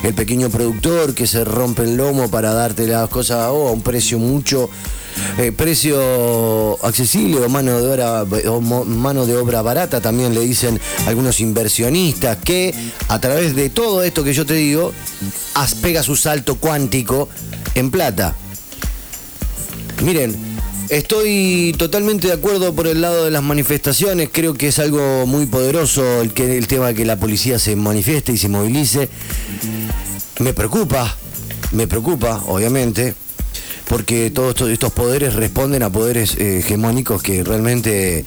[0.03, 4.17] el pequeño productor que se rompe el lomo para darte las cosas a un precio
[4.17, 4.69] mucho
[5.37, 10.79] eh, precio accesible o mano de obra o mano de obra barata también le dicen
[11.07, 12.73] algunos inversionistas que
[13.07, 14.91] a través de todo esto que yo te digo
[15.81, 17.29] pega su salto cuántico
[17.75, 18.35] en plata.
[20.03, 20.35] Miren
[20.89, 24.29] estoy totalmente de acuerdo por el lado de las manifestaciones.
[24.31, 27.75] Creo que es algo muy poderoso el que el tema de que la policía se
[27.75, 29.09] manifieste y se movilice.
[30.39, 31.17] Me preocupa
[31.71, 33.15] me preocupa obviamente
[33.91, 38.23] porque todos estos- poderes responden a poderes eh, hegemónicos que realmente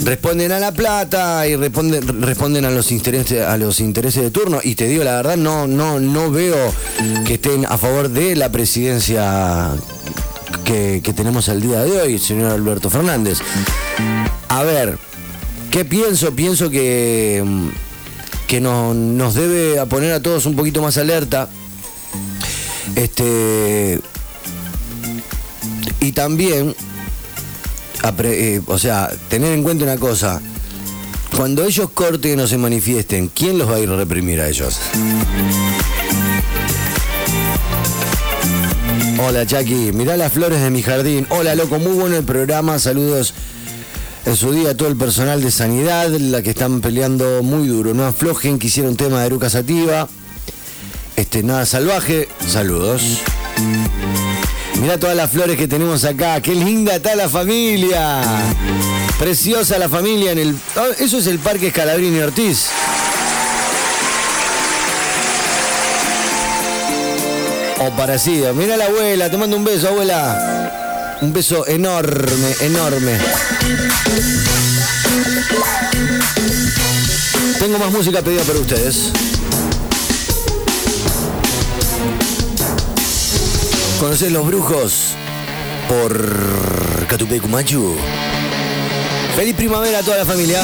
[0.00, 4.58] responden a la plata y responden, responden a los intereses a los intereses de turno.
[4.62, 6.56] Y te digo la verdad no no no veo
[7.24, 9.70] que estén a favor de la presidencia
[10.64, 13.38] que, tenemos al día de hoy señor Alberto Fernández.
[14.48, 14.98] A ver
[15.70, 17.44] qué pienso pienso que
[18.48, 21.48] que no- nos debe a poner a todos un poquito más alerta.
[22.96, 24.00] Este
[26.00, 26.74] y también,
[28.22, 30.40] eh, o sea, tener en cuenta una cosa.
[31.36, 34.80] Cuando ellos corten o se manifiesten, ¿quién los va a ir a reprimir a ellos?
[39.20, 39.92] Hola, Chucky.
[39.92, 41.26] Mirá las flores de mi jardín.
[41.30, 41.78] Hola, loco.
[41.78, 42.78] Muy bueno el programa.
[42.78, 43.34] Saludos
[44.24, 47.94] en su día a todo el personal de sanidad, la que están peleando muy duro.
[47.94, 50.08] No aflojen, que hicieron tema de Eruca Sativa.
[51.16, 52.28] Este, nada salvaje.
[52.46, 53.02] Saludos.
[54.80, 56.40] Mirá todas las flores que tenemos acá.
[56.40, 58.22] Qué linda está la familia.
[59.18, 60.56] Preciosa la familia en el.
[60.76, 62.66] Ah, Eso es el Parque Scalabrini Ortiz.
[67.80, 68.54] O parecido.
[68.54, 71.16] Mirá la abuela, te mando un beso, abuela.
[71.20, 73.18] Un beso enorme, enorme.
[77.58, 79.12] Tengo más música pedida para ustedes.
[83.98, 85.16] ¿Conocés Los Brujos?
[85.88, 87.96] Por Catupecu Machu.
[89.34, 90.62] Feliz primavera a toda la familia.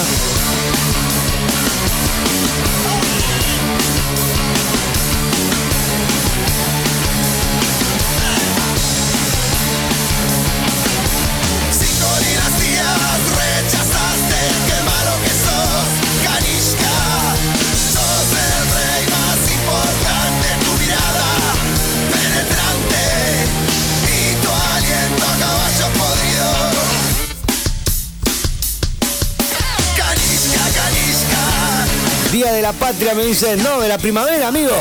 [32.64, 34.72] La patria me dicen, no, de la primavera, amigo.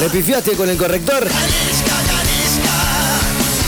[0.00, 1.28] ¿Le pifiaste con el corrector?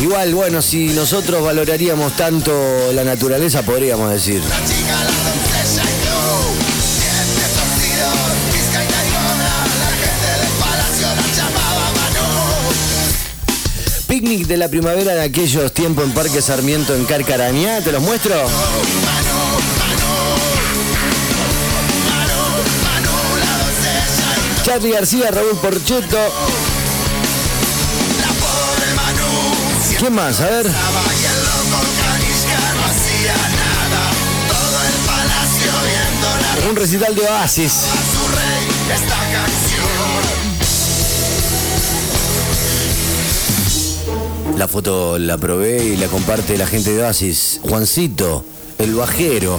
[0.01, 2.51] Igual, bueno, si nosotros valoraríamos tanto
[2.95, 4.41] la naturaleza, podríamos decir.
[14.09, 18.35] Picnic de la primavera de aquellos tiempos en Parque Sarmiento en Carcarañá, ¿te los muestro?
[24.65, 26.19] Charlie García, Raúl Porcheto.
[29.99, 30.41] ¿Quién más?
[30.41, 30.67] A ver.
[36.69, 37.73] Un recital de Oasis.
[44.57, 47.61] La foto la probé y la comparte la gente de Oasis.
[47.63, 48.45] Juancito,
[48.79, 49.59] el bajero.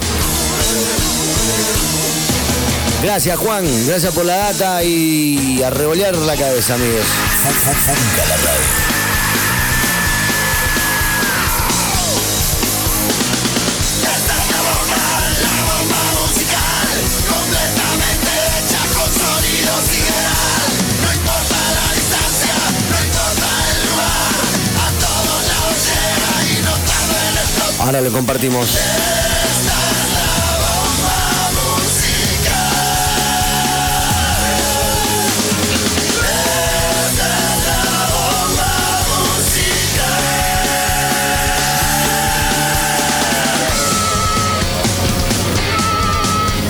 [3.04, 7.04] Gracias Juan, gracias por la data y a revolear la cabeza amigos.
[17.28, 18.80] Completamente hecha
[28.14, 28.24] con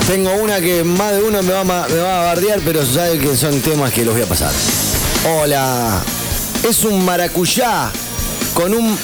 [0.06, 3.34] Tengo una que más de uno me va, me va a bardear, pero sabe que
[3.36, 4.52] son temas que los voy a pasar.
[5.40, 6.02] Hola.
[6.68, 7.90] Es un maracuyá
[8.52, 8.98] con un.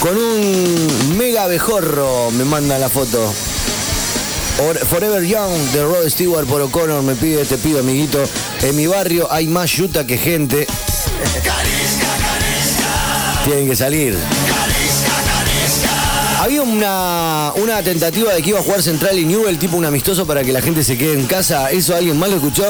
[0.00, 2.30] con un mega abejorro.
[2.32, 3.32] Me manda la foto.
[4.68, 8.22] Or- Forever Young de Rod Stewart por O'Connor me pide, te pido amiguito.
[8.62, 10.66] En mi barrio hay más yuta que gente.
[13.44, 14.16] Tienen que salir.
[16.44, 20.26] Había una, una tentativa de que iba a jugar Central y Newell, tipo un amistoso
[20.26, 21.70] para que la gente se quede en casa.
[21.70, 22.66] ¿Eso alguien más lo escuchó?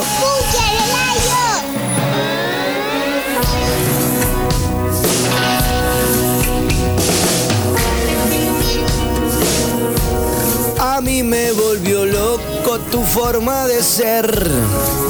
[10.78, 14.48] A mí me volvió loco tu forma de ser.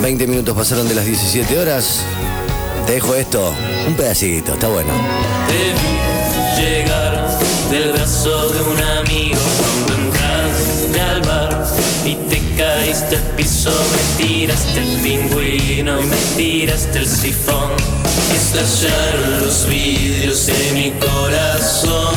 [0.01, 2.01] 20 minutos pasaron de las 17 horas.
[2.87, 3.53] Te dejo esto,
[3.87, 4.95] un pedacito, está bueno.
[7.75, 11.67] Del brazo de un amigo cuando entraste al bar
[12.05, 17.73] y te caíste al piso, me tiraste el pingüino y me tiraste el sifón.
[18.33, 22.15] Estallaron los vidrios de mi corazón.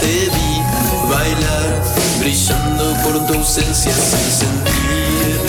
[0.00, 0.60] Te vi
[1.08, 1.82] bailar,
[2.20, 5.03] brillando por tu ausencia sin sentir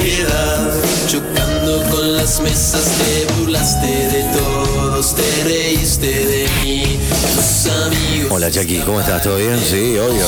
[0.06, 0.72] piedad.
[1.08, 7.00] Chocando con las mesas, te burlaste de todos, te reíste de mí,
[7.36, 8.32] tus amigos.
[8.32, 9.24] Hola Jackie, ¿cómo estás?
[9.24, 9.60] ¿Todo bien?
[9.60, 10.28] Sí, obvio.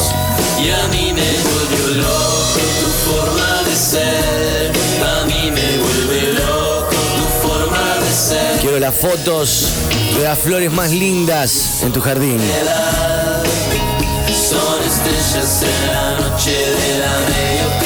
[0.63, 4.71] Y a mí me volvió loco tu forma de ser.
[5.05, 8.59] A mí me vuelve loco tu forma de ser.
[8.61, 9.73] Quiero las fotos
[10.17, 12.39] de las flores más lindas en tu jardín.
[14.49, 17.76] Son estrellas en la noche de la mediocridad.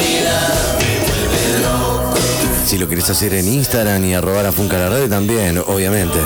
[2.72, 6.18] Si lo querés hacer en Instagram y arrobar a Funca la red también, obviamente.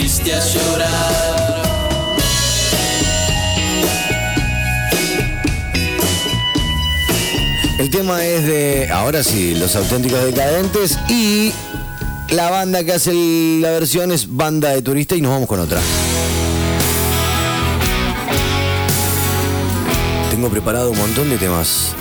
[0.00, 1.62] A llorar.
[7.80, 11.52] El tema es de, ahora sí, los auténticos decadentes y
[12.30, 13.12] la banda que hace
[13.60, 15.80] la versión es banda de turista y nos vamos con otra.
[20.30, 21.94] Tengo preparado un montón de temas.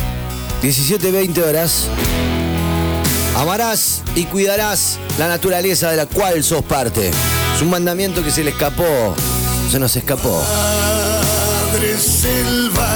[0.61, 1.88] 17, 20 horas.
[3.36, 7.10] Amarás y cuidarás la naturaleza de la cual sos parte.
[7.58, 9.16] Es un mandamiento que se le escapó,
[9.72, 10.44] se nos escapó.
[11.74, 12.88] Madre selva,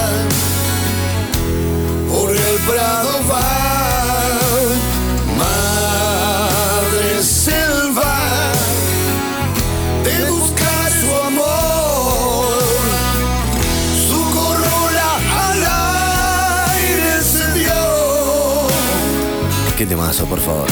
[2.08, 3.42] por el prado va.
[5.36, 8.20] Madre selva,
[10.04, 12.54] de buscar su amor.
[14.08, 15.18] Su corola
[15.50, 15.66] al
[16.78, 18.68] aire se dio.
[19.76, 20.68] Qué temazo, por favor.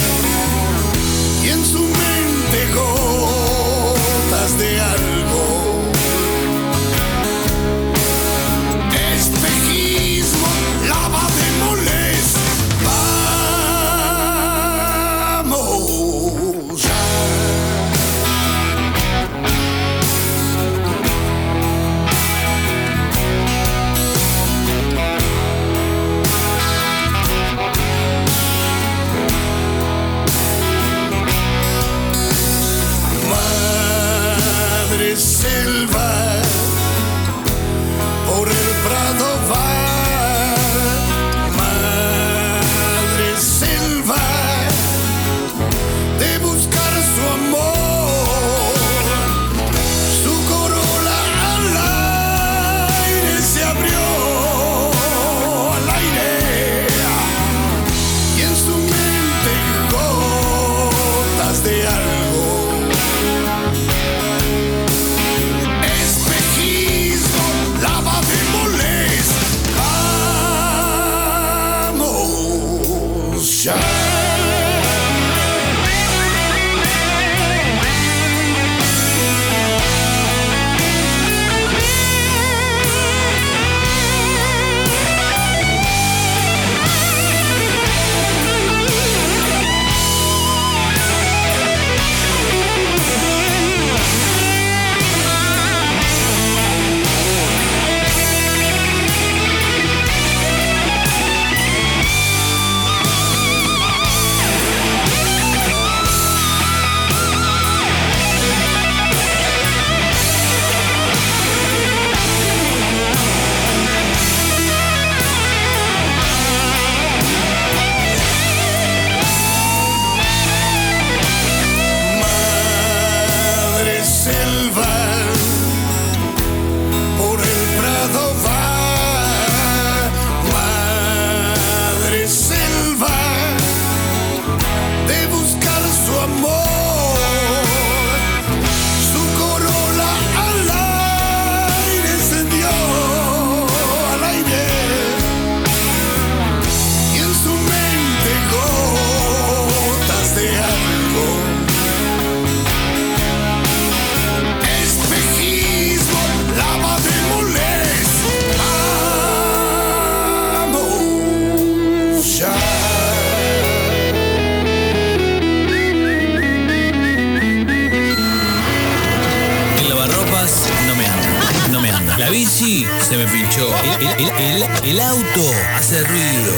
[175.35, 176.55] Auto hace ruido.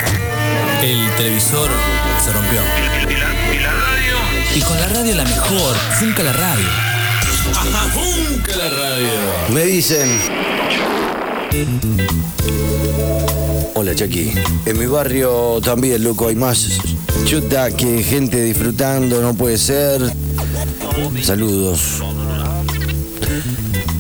[0.82, 1.70] El televisor
[2.24, 2.62] se rompió.
[3.10, 4.16] ¿Y la, radio?
[4.56, 5.76] Y con la radio la mejor.
[6.00, 6.66] Funca la radio.
[7.56, 9.10] Ajá, funca la radio.
[9.50, 10.20] Me dicen.
[13.76, 14.34] Hola Chucky.
[14.66, 16.68] En mi barrio también, loco, hay más
[17.26, 20.02] chuta que gente disfrutando, no puede ser.
[21.22, 22.02] Saludos.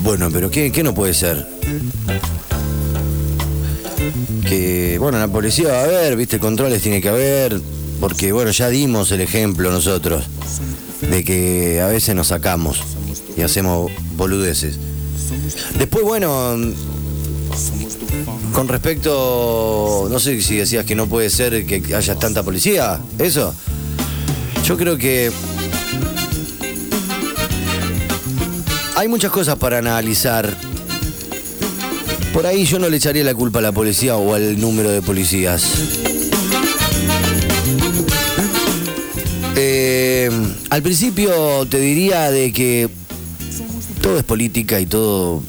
[0.04, 1.48] Bueno, pero ¿qué, qué no puede ser?
[4.48, 7.60] Que, bueno, la policía va a haber, viste, controles tiene que haber,
[8.00, 10.24] porque, bueno, ya dimos el ejemplo nosotros
[11.02, 12.82] de que a veces nos sacamos
[13.38, 14.78] y hacemos boludeces.
[15.78, 16.56] Después, bueno,
[18.54, 23.54] con respecto, no sé si decías que no puede ser que haya tanta policía, eso.
[24.66, 25.32] Yo creo que
[28.96, 30.71] hay muchas cosas para analizar.
[32.34, 35.02] Por ahí yo no le echaría la culpa a la policía o al número de
[35.02, 35.64] policías.
[39.56, 40.30] Eh,
[40.70, 42.90] al principio te diría de que
[44.02, 45.44] todo es política y todo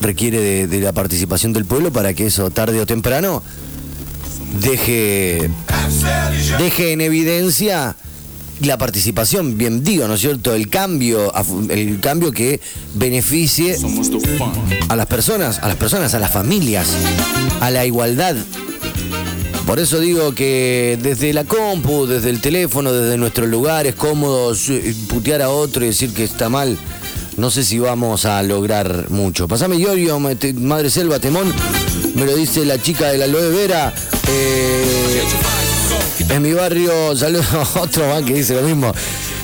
[0.00, 3.42] requiere de, de la participación del pueblo para que eso tarde o temprano
[4.58, 5.50] deje,
[6.58, 7.96] deje en evidencia
[8.60, 10.54] la participación, bien digo, ¿no es cierto?
[10.54, 11.32] El cambio,
[11.70, 12.60] el cambio que
[12.94, 13.76] beneficie
[14.88, 16.88] a las personas, a las personas, a las familias,
[17.60, 18.36] a la igualdad.
[19.66, 24.94] Por eso digo que desde la compu, desde el teléfono, desde nuestros lugares cómodos, eh,
[25.08, 26.76] putear a otro y decir que está mal,
[27.36, 29.46] no sé si vamos a lograr mucho.
[29.48, 29.78] Pasame
[30.36, 31.52] te- Madre Selva, Temón,
[32.14, 33.94] me lo dice la chica de la aloe vera.
[34.28, 35.22] eh,
[36.30, 37.44] en mi barrio, saludo
[37.74, 38.92] a otro más que dice lo mismo.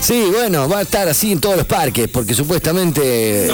[0.01, 3.49] Sí, bueno, va a estar así en todos los parques, porque supuestamente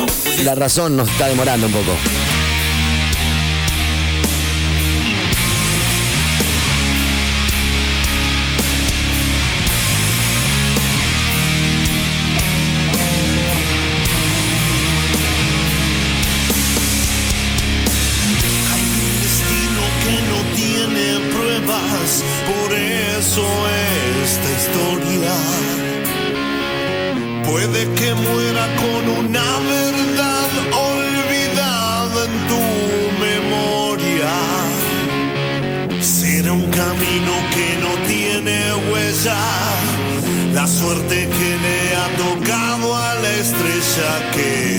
[0.44, 1.92] la razón nos está demorando un poco.
[23.22, 25.32] Esta historia
[27.46, 30.50] puede que muera con una verdad
[30.90, 32.62] olvidada en tu
[33.26, 34.32] memoria.
[36.00, 38.56] Será un camino que no tiene
[38.90, 39.38] huella,
[40.52, 44.71] la suerte que le ha tocado a la estrella que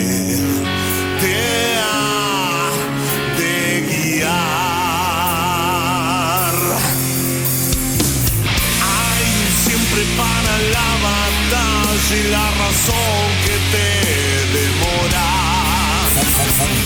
[12.15, 13.89] y la razón que te
[14.57, 15.29] demora.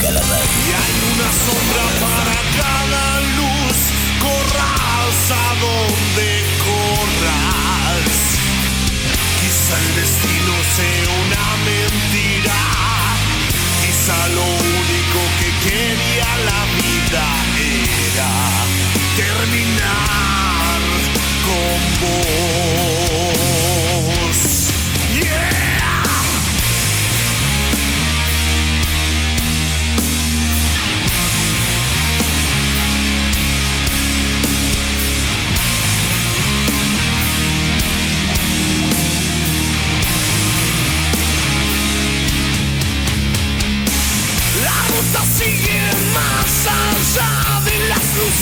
[0.08, 3.06] Y hay una sombra para cada
[3.40, 3.78] luz,
[4.24, 6.28] corras a donde
[6.68, 8.10] corras.
[9.42, 12.60] Quizá el destino sea una mentira.
[13.82, 17.26] Quizá lo único que quería la vida
[18.14, 18.32] era
[19.18, 20.80] terminar
[21.48, 22.87] con vos.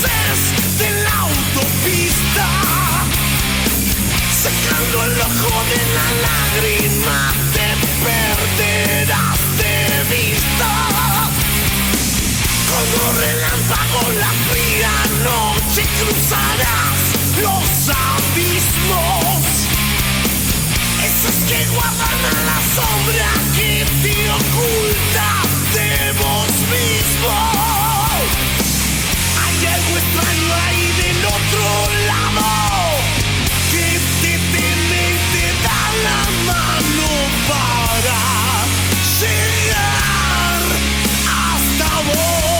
[0.02, 2.46] De la autopista.
[4.30, 7.68] Secando el ojo de la lágrima, te
[8.04, 9.76] perderás de
[10.14, 10.70] vista.
[12.68, 14.92] Como relámpago la fría
[15.24, 16.98] noche cruzarás
[17.40, 19.44] los abismos.
[21.08, 25.28] Esos que guardan a la sombra que te oculta
[25.72, 27.76] de vos mismo.
[37.48, 38.18] Para
[39.20, 40.62] llegar
[41.28, 42.55] hasta vos.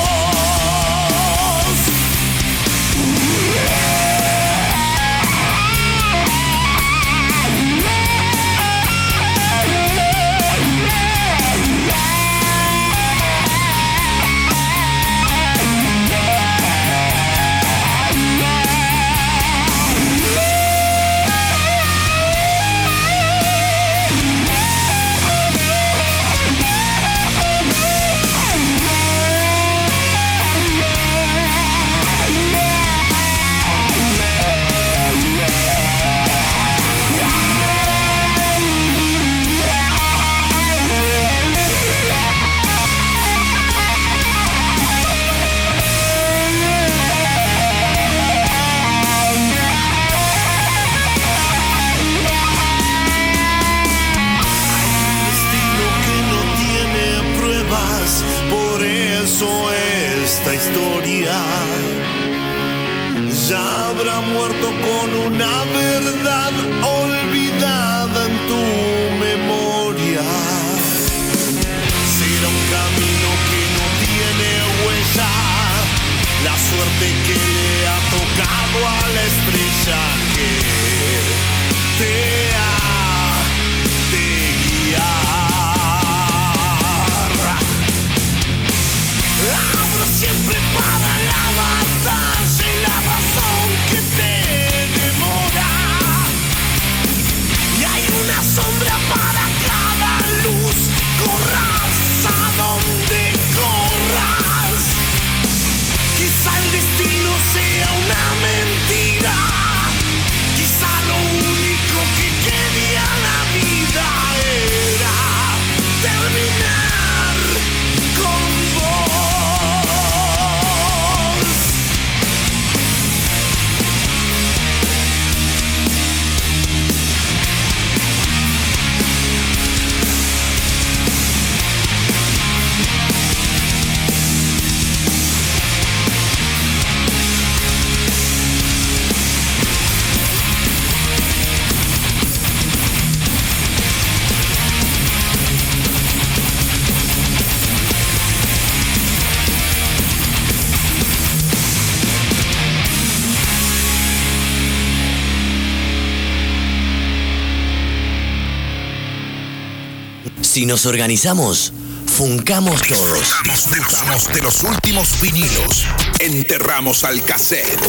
[160.77, 161.73] nos organizamos,
[162.19, 163.19] funcamos todos.
[163.45, 165.87] Disfrutamos de los últimos vinilos.
[166.19, 167.81] Enterramos al cassette.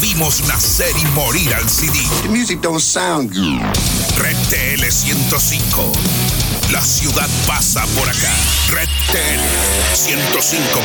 [0.00, 1.98] Vimos nacer y morir al CD.
[2.22, 3.62] The music don't sound good.
[4.18, 5.90] Red TL 105.
[6.70, 8.32] La ciudad pasa por acá.
[8.68, 10.82] Red TL 105.